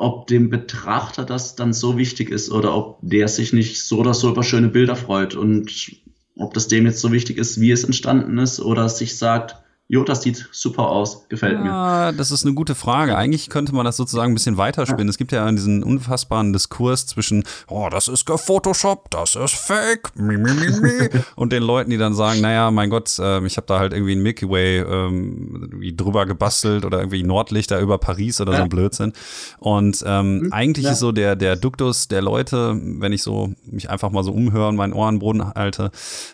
[0.00, 4.14] ob dem Betrachter das dann so wichtig ist oder ob der sich nicht so oder
[4.14, 5.92] so über schöne Bilder freut und
[6.36, 9.56] ob das dem jetzt so wichtig ist, wie es entstanden ist oder sich sagt,
[9.92, 11.68] Jo, das sieht super aus, gefällt ja, mir.
[11.68, 13.16] Ja, das ist eine gute Frage.
[13.16, 15.08] Eigentlich könnte man das sozusagen ein bisschen weiterspinnen.
[15.08, 15.10] Ja.
[15.10, 20.36] Es gibt ja diesen unfassbaren Diskurs zwischen, oh, das ist gefotoshoppt, das ist fake, mi,
[20.36, 21.08] mi, mi, mi.
[21.34, 24.12] und den Leuten, die dann sagen, naja, mein Gott, äh, ich habe da halt irgendwie
[24.12, 28.58] ein Milky Way ähm, drüber gebastelt oder irgendwie Nordlichter über Paris oder ja.
[28.58, 29.12] so ein Blödsinn.
[29.58, 30.52] Und ähm, mhm.
[30.52, 34.30] eigentlich ist so der, der Duktus der Leute, wenn ich so mich einfach mal so
[34.30, 35.90] umhöre und meinen Ohrenboden halte,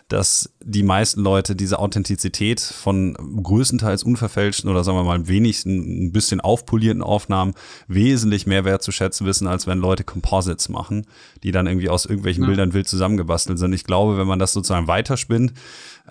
[0.09, 6.11] dass die meisten Leute diese Authentizität von größtenteils unverfälschten oder sagen wir mal wenigsten ein
[6.11, 7.53] bisschen aufpolierten Aufnahmen
[7.87, 11.07] wesentlich mehr wertzuschätzen wissen, als wenn Leute Composites machen,
[11.43, 12.47] die dann irgendwie aus irgendwelchen ja.
[12.47, 13.71] Bildern wild zusammengebastelt sind.
[13.71, 15.53] Ich glaube, wenn man das sozusagen weiterspinnt,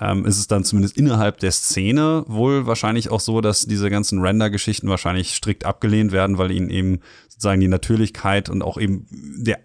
[0.01, 4.21] ähm, ist es dann zumindest innerhalb der Szene wohl wahrscheinlich auch so, dass diese ganzen
[4.21, 9.59] Render-Geschichten wahrscheinlich strikt abgelehnt werden, weil ihnen eben sozusagen die Natürlichkeit und auch eben der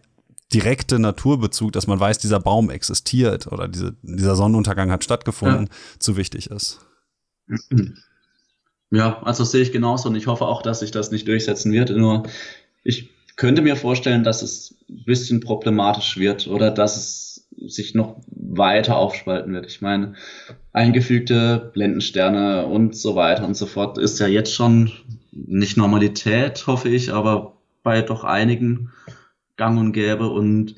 [0.54, 6.00] direkte Naturbezug, dass man weiß, dieser Baum existiert oder diese, dieser Sonnenuntergang hat stattgefunden, ja.
[6.00, 6.82] zu wichtig ist.
[8.94, 11.92] Ja, also sehe ich genauso und ich hoffe auch, dass sich das nicht durchsetzen wird.
[11.92, 12.24] Nur
[12.84, 18.18] ich könnte mir vorstellen, dass es ein bisschen problematisch wird oder dass es sich noch
[18.28, 19.66] weiter aufspalten wird.
[19.68, 20.16] Ich meine,
[20.74, 24.92] eingefügte Blendensterne und so weiter und so fort ist ja jetzt schon
[25.32, 28.92] nicht Normalität, hoffe ich, aber bei doch einigen
[29.56, 30.76] gang und gäbe und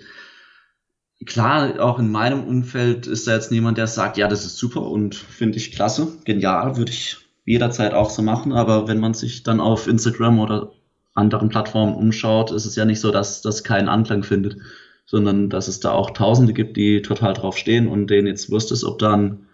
[1.26, 4.82] klar, auch in meinem Umfeld ist da jetzt niemand, der sagt, ja, das ist super
[4.82, 8.53] und finde ich klasse, genial, würde ich jederzeit auch so machen.
[8.53, 10.71] Aber wenn man sich dann auf Instagram oder
[11.13, 14.57] anderen Plattformen umschaut, ist es ja nicht so, dass das keinen Anklang findet,
[15.05, 18.71] sondern dass es da auch Tausende gibt, die total drauf stehen und denen jetzt wurscht
[18.71, 19.47] ist, ob dann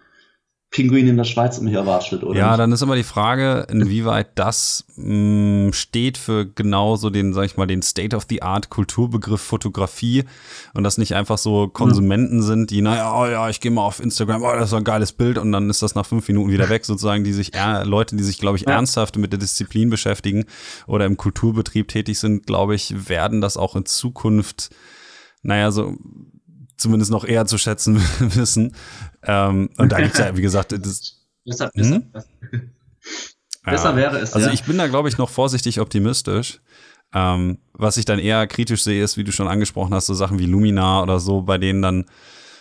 [0.70, 2.38] Pinguin in der Schweiz umherwatschelt, oder?
[2.38, 2.60] Ja, nicht?
[2.60, 7.46] dann ist immer die Frage, inwieweit das mh, mm, steht für genau so den, sag
[7.46, 10.24] ich mal, den State-of-the-Art Kulturbegriff Fotografie
[10.72, 12.42] und das nicht einfach so Konsumenten ja.
[12.42, 15.12] sind, die, naja, oh ja, ich gehe mal auf Instagram, oh, das ist ein geiles
[15.12, 18.14] Bild und dann ist das nach fünf Minuten wieder weg, sozusagen, die sich, äh, Leute,
[18.14, 18.74] die sich, glaube ich, ja.
[18.74, 20.44] ernsthaft mit der Disziplin beschäftigen
[20.86, 24.70] oder im Kulturbetrieb tätig sind, glaube ich, werden das auch in Zukunft,
[25.42, 25.96] naja, so
[26.80, 28.74] zumindest noch eher zu schätzen wissen.
[29.22, 31.16] Ähm, und da gibt es ja, wie gesagt, das.
[31.42, 32.12] Besser, besser, hm?
[33.64, 34.34] besser wäre es.
[34.34, 34.52] Also ja.
[34.52, 36.60] ich bin da, glaube ich, noch vorsichtig optimistisch.
[37.14, 40.38] Ähm, was ich dann eher kritisch sehe, ist, wie du schon angesprochen hast, so Sachen
[40.38, 42.04] wie Luminar oder so, bei denen dann,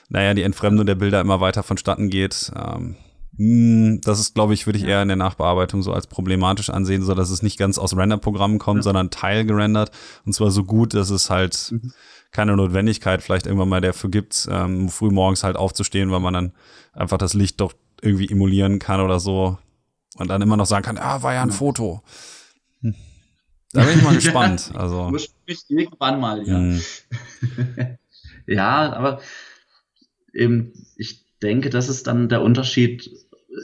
[0.08, 2.54] naja, die Entfremdung der Bilder immer weiter vonstatten geht.
[2.56, 2.96] Ähm, hm,
[3.42, 7.14] das ist, glaube ich, würde ich eher in der Nachbearbeitung so als problematisch ansehen, so
[7.14, 8.84] dass es nicht ganz aus Render-Programmen kommt, ja.
[8.84, 9.92] sondern teilgerendert.
[10.26, 11.94] Und zwar so gut, dass es halt mhm.
[12.32, 16.52] keine Notwendigkeit vielleicht irgendwann mal dafür gibt, ähm, früh morgens halt aufzustehen, weil man dann
[16.92, 17.72] einfach das Licht doch
[18.02, 19.58] irgendwie emulieren kann oder so.
[20.18, 21.56] Und dann immer noch sagen kann, ah, war ja ein ja.
[21.56, 22.02] Foto.
[22.82, 22.94] Hm.
[23.72, 24.72] Da bin ich mal gespannt.
[24.74, 25.10] Also.
[25.12, 26.58] Muss ich irgendwann mal, ja.
[26.58, 26.82] Hm.
[28.48, 29.22] ja, aber
[30.34, 33.10] eben, ich denke, das ist dann der Unterschied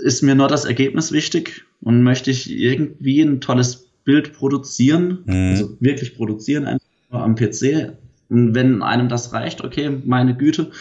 [0.03, 5.49] ist mir nur das Ergebnis wichtig und möchte ich irgendwie ein tolles Bild produzieren, mhm.
[5.51, 7.97] also wirklich produzieren, einfach nur am PC.
[8.29, 10.71] Und wenn einem das reicht, okay, meine Güte.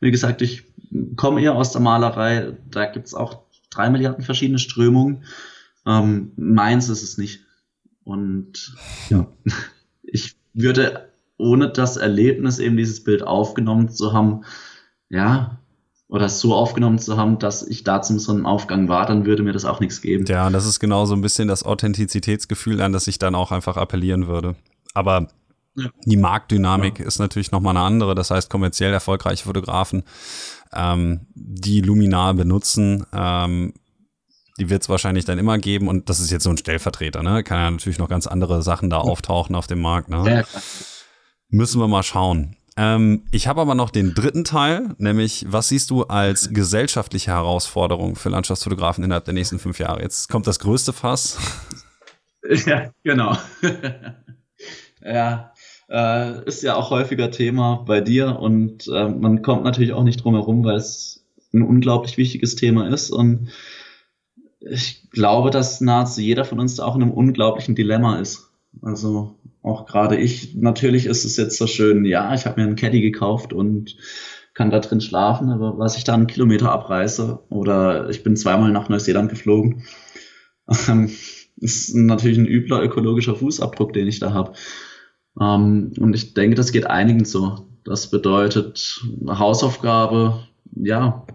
[0.00, 0.64] Wie gesagt, ich
[1.16, 5.24] komme eher aus der Malerei, da gibt's auch drei Milliarden verschiedene Strömungen.
[5.86, 7.40] Ähm, meins ist es nicht.
[8.04, 8.74] Und
[9.08, 9.32] ja,
[10.02, 14.44] ich würde ohne das Erlebnis, eben dieses Bild aufgenommen zu haben,
[15.08, 15.61] ja,
[16.12, 19.64] oder so aufgenommen zu haben, dass ich da zum Sonnenaufgang war, dann würde mir das
[19.64, 20.26] auch nichts geben.
[20.26, 23.50] Ja, und das ist genau so ein bisschen das Authentizitätsgefühl, an das ich dann auch
[23.50, 24.54] einfach appellieren würde.
[24.92, 25.28] Aber
[25.74, 25.88] ja.
[26.04, 27.06] die Marktdynamik ja.
[27.06, 28.14] ist natürlich nochmal eine andere.
[28.14, 30.02] Das heißt, kommerziell erfolgreiche Fotografen,
[30.74, 33.72] ähm, die Luminar benutzen, ähm,
[34.58, 35.88] die wird es wahrscheinlich dann immer geben.
[35.88, 37.42] Und das ist jetzt so ein Stellvertreter, ne?
[37.42, 40.44] Kann ja natürlich noch ganz andere Sachen da auftauchen auf dem Markt, ne?
[41.48, 42.54] Müssen wir mal schauen.
[42.76, 48.16] Ähm, ich habe aber noch den dritten Teil, nämlich was siehst du als gesellschaftliche Herausforderung
[48.16, 50.02] für Landschaftsfotografen innerhalb der nächsten fünf Jahre?
[50.02, 51.38] Jetzt kommt das größte Fass.
[52.66, 53.36] Ja, genau.
[55.00, 55.52] ja,
[55.88, 60.24] äh, ist ja auch häufiger Thema bei dir und äh, man kommt natürlich auch nicht
[60.24, 63.50] drum herum, weil es ein unglaublich wichtiges Thema ist und
[64.58, 68.51] ich glaube, dass nahezu jeder von uns da auch in einem unglaublichen Dilemma ist.
[68.80, 72.76] Also auch gerade ich, natürlich ist es jetzt so schön, ja, ich habe mir einen
[72.76, 73.96] Caddy gekauft und
[74.54, 78.72] kann da drin schlafen, aber was ich da einen Kilometer abreiße oder ich bin zweimal
[78.72, 79.84] nach Neuseeland geflogen,
[80.88, 81.10] ähm,
[81.56, 84.54] ist natürlich ein übler ökologischer Fußabdruck, den ich da habe.
[85.40, 87.68] Ähm, und ich denke, das geht einigen so.
[87.84, 91.26] Das bedeutet Hausaufgabe, ja,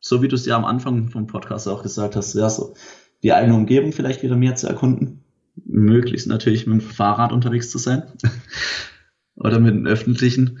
[0.00, 2.74] so wie du es ja am Anfang vom Podcast auch gesagt hast, ja, so
[3.22, 5.25] die eigene Umgebung vielleicht wieder mehr zu erkunden
[5.64, 8.04] möglichst natürlich mit dem Fahrrad unterwegs zu sein
[9.36, 10.60] oder mit dem öffentlichen.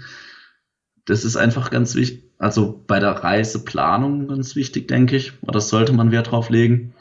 [1.04, 5.32] Das ist einfach ganz wichtig, also bei der Reiseplanung ganz wichtig, denke ich.
[5.42, 6.94] Oder sollte man Wert drauf legen.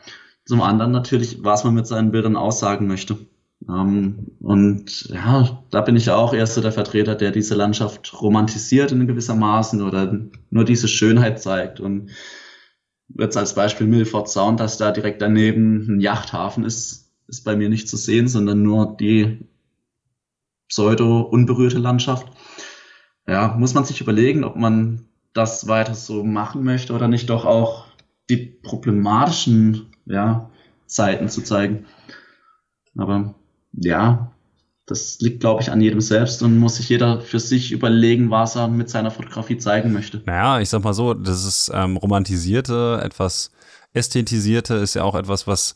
[0.45, 3.17] Zum anderen natürlich, was man mit seinen Bildern aussagen möchte.
[3.67, 9.07] Ähm, und ja, da bin ich auch erst der Vertreter, der diese Landschaft romantisiert in
[9.07, 10.19] gewissermaßen oder
[10.51, 11.79] nur diese Schönheit zeigt.
[11.79, 12.11] Und
[13.17, 17.69] jetzt als Beispiel Milford Sound, dass da direkt daneben ein Yachthafen ist, ist bei mir
[17.69, 19.47] nicht zu sehen, sondern nur die
[20.69, 22.27] pseudo-unberührte Landschaft.
[23.27, 27.45] Ja, muss man sich überlegen, ob man das weiter so machen möchte oder nicht doch
[27.45, 27.87] auch
[28.29, 30.49] die problematischen ja,
[30.85, 31.85] Seiten zu zeigen.
[32.97, 33.35] Aber
[33.73, 34.31] ja,
[34.85, 38.55] das liegt, glaube ich, an jedem selbst und muss sich jeder für sich überlegen, was
[38.55, 40.21] er mit seiner Fotografie zeigen möchte.
[40.25, 43.51] Naja, ich sag mal so, das ist ähm, romantisierte, etwas
[43.93, 45.73] ästhetisierte ist ja auch etwas, was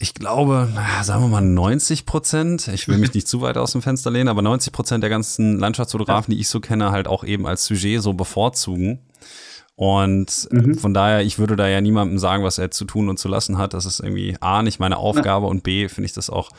[0.00, 0.68] ich glaube,
[1.02, 4.28] sagen wir mal 90 Prozent, ich will mich nicht zu weit aus dem Fenster lehnen,
[4.28, 8.02] aber 90 Prozent der ganzen Landschaftsfotografen, die ich so kenne, halt auch eben als Sujet
[8.02, 9.00] so bevorzugen.
[9.74, 10.76] Und mhm.
[10.76, 13.58] von daher, ich würde da ja niemandem sagen, was er zu tun und zu lassen
[13.58, 13.74] hat.
[13.74, 15.50] Das ist irgendwie A, nicht meine Aufgabe ja.
[15.50, 16.50] und B, finde ich das auch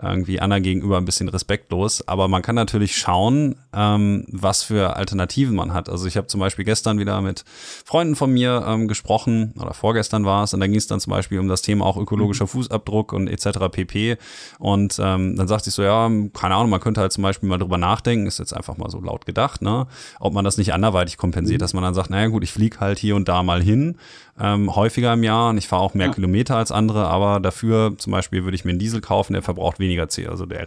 [0.00, 2.06] irgendwie anderen gegenüber ein bisschen respektlos.
[2.06, 5.88] Aber man kann natürlich schauen, ähm, was für Alternativen man hat.
[5.88, 7.44] Also ich habe zum Beispiel gestern wieder mit
[7.84, 11.10] Freunden von mir ähm, gesprochen, oder vorgestern war es, und da ging es dann zum
[11.10, 12.48] Beispiel um das Thema auch ökologischer mhm.
[12.48, 13.58] Fußabdruck und etc.
[13.70, 14.16] pp.
[14.58, 17.58] Und ähm, dann sagte ich so, ja, keine Ahnung, man könnte halt zum Beispiel mal
[17.58, 19.86] drüber nachdenken, ist jetzt einfach mal so laut gedacht, ne,
[20.20, 21.64] ob man das nicht anderweitig kompensiert, mhm.
[21.64, 23.96] dass man dann sagt, naja gut, ich fliege fliege halt hier und da mal hin,
[24.38, 26.12] ähm, häufiger im Jahr und ich fahre auch mehr ja.
[26.12, 29.78] Kilometer als andere, aber dafür zum Beispiel würde ich mir einen Diesel kaufen, der verbraucht
[29.78, 30.66] weniger CO, also der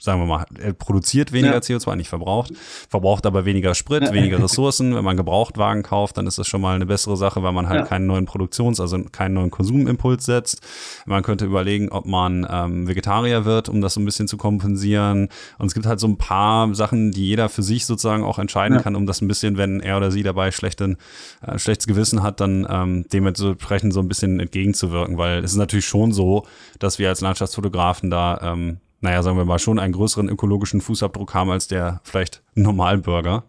[0.00, 1.60] sagen wir mal, er produziert weniger ja.
[1.60, 2.47] CO2, nicht verbraucht,
[2.88, 4.12] verbraucht aber weniger Sprit, ja.
[4.12, 4.94] weniger Ressourcen.
[4.94, 7.80] Wenn man Gebrauchtwagen kauft, dann ist das schon mal eine bessere Sache, weil man halt
[7.80, 7.86] ja.
[7.86, 10.60] keinen neuen Produktions-, also keinen neuen Konsumimpuls setzt.
[11.06, 15.28] Man könnte überlegen, ob man ähm, Vegetarier wird, um das so ein bisschen zu kompensieren.
[15.58, 18.80] Und es gibt halt so ein paar Sachen, die jeder für sich sozusagen auch entscheiden
[18.82, 20.96] kann, um das ein bisschen, wenn er oder sie dabei schlechten,
[21.42, 25.86] äh, schlechtes Gewissen hat, dann ähm, dementsprechend so ein bisschen entgegenzuwirken, weil es ist natürlich
[25.86, 26.46] schon so,
[26.78, 31.34] dass wir als Landschaftsfotografen da ähm, naja, sagen wir mal, schon einen größeren ökologischen Fußabdruck
[31.34, 33.44] haben als der vielleicht Normalbürger.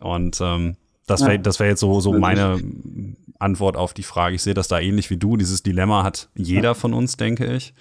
[0.00, 0.76] Und ähm,
[1.06, 2.60] das wäre das wär jetzt so, so meine
[3.38, 4.36] Antwort auf die Frage.
[4.36, 5.36] Ich sehe das da ähnlich wie du.
[5.36, 7.74] Dieses Dilemma hat jeder von uns, denke ich.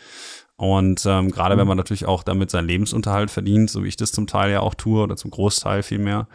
[0.61, 4.11] Und ähm, gerade wenn man natürlich auch damit seinen Lebensunterhalt verdient, so wie ich das
[4.11, 6.27] zum Teil ja auch tue oder zum Großteil vielmehr,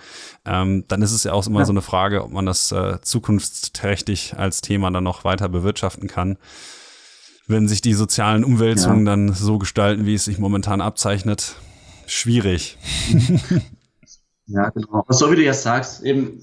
[0.44, 1.64] ähm, dann ist es ja auch immer ja.
[1.64, 6.38] so eine Frage, ob man das äh, zukunftsträchtig als Thema dann noch weiter bewirtschaften kann.
[7.46, 9.12] Wenn sich die sozialen Umwälzungen ja.
[9.12, 11.56] dann so gestalten, wie es sich momentan abzeichnet,
[12.06, 12.76] schwierig.
[14.46, 15.04] ja, genau.
[15.08, 16.40] So wie du jetzt sagst, eben,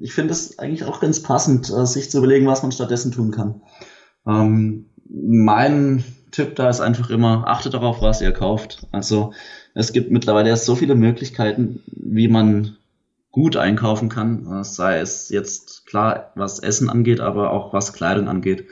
[0.00, 3.30] ich finde es eigentlich auch ganz passend, äh, sich zu überlegen, was man stattdessen tun
[3.30, 3.62] kann.
[4.26, 8.88] Ähm, mein Tipp da ist einfach immer, achtet darauf, was ihr kauft.
[8.90, 9.32] Also
[9.74, 12.76] es gibt mittlerweile erst so viele Möglichkeiten, wie man
[13.30, 18.66] gut einkaufen kann, sei es jetzt klar, was Essen angeht, aber auch was Kleidung angeht.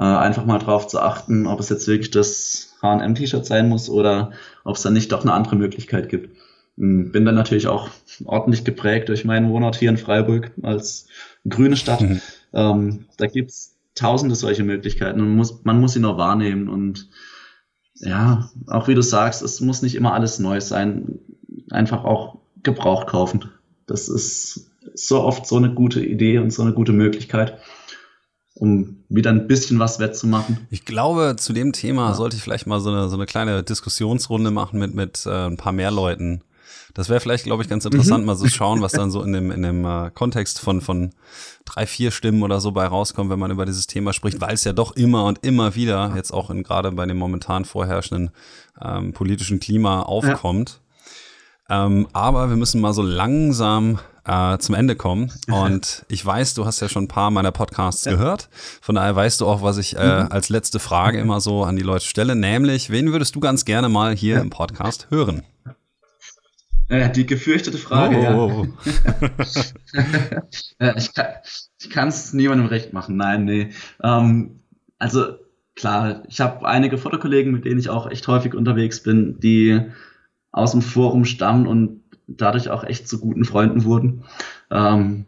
[0.00, 4.32] Äh, einfach mal drauf zu achten, ob es jetzt wirklich das H&M-T-Shirt sein muss oder
[4.64, 6.38] ob es dann nicht doch eine andere Möglichkeit gibt.
[6.78, 7.90] Hm, bin dann natürlich auch
[8.24, 11.06] ordentlich geprägt durch meinen Wohnort hier in Freiburg als
[11.46, 12.00] grüne Stadt.
[12.00, 12.22] Mhm.
[12.54, 17.10] Ähm, da gibt's tausende solche Möglichkeiten und muss, man muss sie nur wahrnehmen und
[17.96, 21.18] ja, auch wie du sagst, es muss nicht immer alles neu sein,
[21.70, 23.50] einfach auch gebraucht kaufen.
[23.84, 27.58] Das ist so oft so eine gute Idee und so eine gute Möglichkeit,
[28.60, 30.58] um wieder ein bisschen was wettzumachen.
[30.70, 32.14] Ich glaube, zu dem Thema ja.
[32.14, 35.56] sollte ich vielleicht mal so eine, so eine kleine Diskussionsrunde machen mit, mit äh, ein
[35.56, 36.42] paar mehr Leuten
[36.94, 38.26] das wäre vielleicht, glaube ich, ganz interessant, mhm.
[38.26, 41.10] mal so schauen, was dann so in dem, in dem äh, Kontext von, von
[41.64, 44.64] drei, vier Stimmen oder so bei rauskommt, wenn man über dieses Thema spricht, weil es
[44.64, 48.30] ja doch immer und immer wieder, jetzt auch gerade bei dem momentan vorherrschenden
[48.82, 50.80] ähm, politischen Klima aufkommt.
[51.68, 51.86] Ja.
[51.86, 55.32] Ähm, aber wir müssen mal so langsam äh, zum Ende kommen.
[55.48, 58.12] Und ich weiß, du hast ja schon ein paar meiner Podcasts ja.
[58.12, 58.48] gehört.
[58.80, 60.28] Von daher weißt du auch, was ich äh, mhm.
[60.30, 63.88] als letzte Frage immer so an die Leute stelle, nämlich, wen würdest du ganz gerne
[63.88, 64.40] mal hier ja.
[64.40, 65.42] im Podcast hören?
[66.88, 68.66] Äh, die gefürchtete Frage, oh.
[70.80, 70.94] ja.
[71.80, 73.16] ich kann es niemandem recht machen.
[73.16, 73.70] Nein, nee.
[74.02, 74.60] Ähm,
[74.98, 75.36] also
[75.76, 79.80] klar, ich habe einige Fotokollegen, mit denen ich auch echt häufig unterwegs bin, die
[80.52, 81.99] aus dem Forum stammen und
[82.36, 84.24] dadurch auch echt zu guten Freunden wurden.
[84.70, 85.26] Ähm,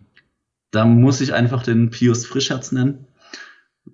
[0.70, 3.06] da muss ich einfach den Pius Frischherz nennen,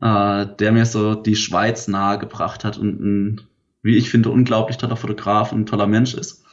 [0.00, 3.40] äh, der mir so die Schweiz nahegebracht hat und ein,
[3.82, 6.44] wie ich finde, unglaublich toller Fotograf und toller Mensch ist.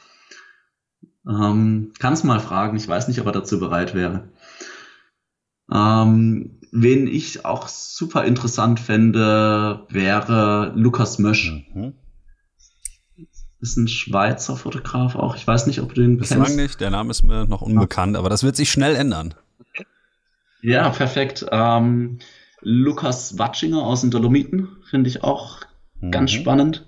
[1.28, 4.28] Ähm, Kannst mal fragen, ich weiß nicht, ob er dazu bereit wäre.
[5.72, 11.64] Ähm, wen ich auch super interessant fände, wäre Lukas Mösch.
[11.74, 11.94] Mhm.
[13.60, 15.36] Ist ein Schweizer Fotograf auch.
[15.36, 16.56] Ich weiß nicht, ob du den Bislang kennst.
[16.56, 19.34] nicht, der Name ist mir noch unbekannt, aber das wird sich schnell ändern.
[20.62, 21.46] Ja, perfekt.
[21.50, 22.18] Ähm,
[22.60, 25.60] Lukas Watschinger aus den Dolomiten finde ich auch
[26.00, 26.10] mhm.
[26.10, 26.85] ganz spannend.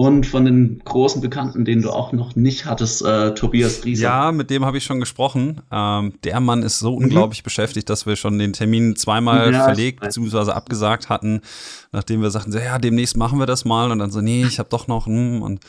[0.00, 4.04] Und von den großen Bekannten, den du auch noch nicht hattest, äh, Tobias Riese.
[4.04, 5.60] Ja, mit dem habe ich schon gesprochen.
[5.70, 7.04] Ähm, der Mann ist so mhm.
[7.04, 10.52] unglaublich beschäftigt, dass wir schon den Termin zweimal ja, verlegt bzw.
[10.52, 11.42] abgesagt hatten,
[11.92, 13.92] nachdem wir sagten, ja, demnächst machen wir das mal.
[13.92, 15.04] Und dann so, nee, ich habe doch noch.
[15.04, 15.60] Hm, und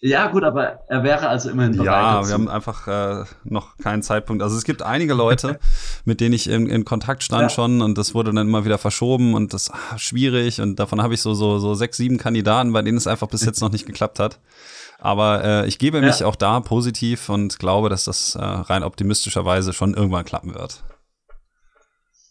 [0.00, 1.86] ja, gut, aber er wäre also immerhin bereit.
[1.86, 2.28] Ja, dazu.
[2.28, 4.42] wir haben einfach äh, noch keinen Zeitpunkt.
[4.42, 5.60] Also es gibt einige Leute,
[6.04, 7.48] mit denen ich in, in Kontakt stand ja.
[7.50, 11.14] schon und das wurde dann immer wieder verschoben und das ah, schwierig und davon habe
[11.14, 13.86] ich so, so, so sechs, sieben Kandidaten, bei denen es einfach bis jetzt noch nicht
[13.86, 14.38] geklappt hat.
[14.98, 16.26] Aber äh, ich gebe mich ja.
[16.26, 20.82] auch da positiv und glaube, dass das äh, rein optimistischerweise schon irgendwann klappen wird.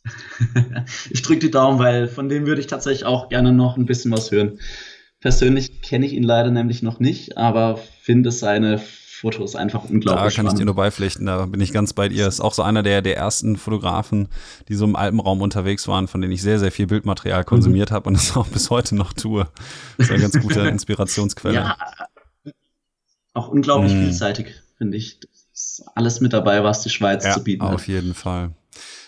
[1.10, 4.12] ich drücke die Daumen, weil von dem würde ich tatsächlich auch gerne noch ein bisschen
[4.12, 4.60] was hören.
[5.20, 8.80] Persönlich kenne ich ihn leider nämlich noch nicht, aber finde seine
[9.20, 10.06] Fotos einfach unglaublich.
[10.06, 10.54] Da kann spannend.
[10.54, 12.28] ich dir nur beipflichten, da bin ich ganz bei dir.
[12.28, 14.30] Ist auch so einer der, der ersten Fotografen,
[14.70, 17.96] die so im Alpenraum unterwegs waren, von denen ich sehr, sehr viel Bildmaterial konsumiert mhm.
[17.96, 19.48] habe und das auch bis heute noch tue.
[19.98, 21.56] Das ist eine ganz gute Inspirationsquelle.
[21.56, 21.78] Ja,
[23.34, 24.04] auch unglaublich mhm.
[24.04, 25.20] vielseitig, finde ich.
[25.20, 27.74] Das ist alles mit dabei, was die Schweiz ja, zu bieten hat.
[27.74, 28.52] Auf jeden Fall.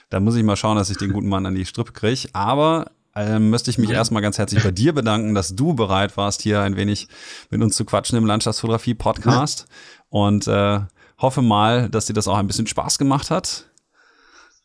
[0.10, 2.28] Da muss ich mal schauen, dass ich den guten Mann an die Strippe kriege.
[2.34, 6.42] Aber ähm, müsste ich mich erstmal ganz herzlich bei dir bedanken, dass du bereit warst,
[6.42, 7.08] hier ein wenig
[7.50, 9.66] mit uns zu quatschen im Landschaftsfotografie-Podcast.
[10.10, 10.80] Und äh,
[11.18, 13.66] hoffe mal, dass dir das auch ein bisschen Spaß gemacht hat.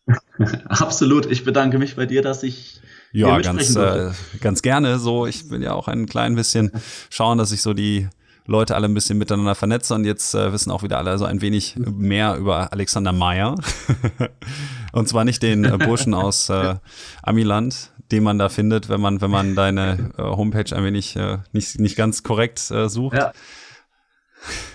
[0.68, 1.26] Absolut.
[1.26, 2.80] Ich bedanke mich bei dir, dass ich.
[3.12, 4.98] Ja, ganz, äh, ganz gerne.
[4.98, 6.70] So, ich will ja auch ein klein bisschen
[7.08, 8.08] schauen, dass ich so die
[8.46, 11.40] Leute alle ein bisschen miteinander vernetze und jetzt äh, wissen auch wieder alle so ein
[11.40, 13.56] wenig mehr über Alexander Meyer.
[14.92, 16.76] und zwar nicht den äh, Burschen aus äh,
[17.22, 21.38] Amiland, den man da findet, wenn man, wenn man deine äh, Homepage ein wenig äh,
[21.52, 23.16] nicht, nicht ganz korrekt äh, sucht.
[23.16, 23.32] Ja.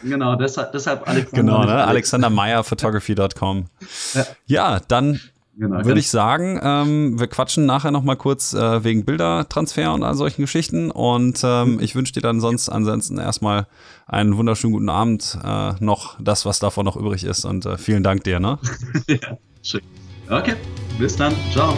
[0.03, 1.53] Genau, deshalb, deshalb Alexander.
[1.53, 1.85] Genau, ne?
[1.85, 3.67] AlexanderMeyerPhotography.com.
[4.13, 4.25] Ja.
[4.45, 5.19] ja, dann
[5.57, 10.01] Genau, Würde ich sagen, ähm, wir quatschen nachher noch mal kurz äh, wegen Bildertransfer und
[10.01, 10.91] all solchen Geschichten.
[10.91, 13.67] Und ähm, ich wünsche dir dann sonst ansonsten erstmal
[14.07, 17.43] einen wunderschönen guten Abend, äh, noch das, was davon noch übrig ist.
[17.43, 18.39] Und äh, vielen Dank dir.
[18.39, 18.59] Ne?
[19.07, 19.81] ja, schön.
[20.29, 20.55] Okay,
[20.97, 21.35] bis dann.
[21.51, 21.75] Ciao.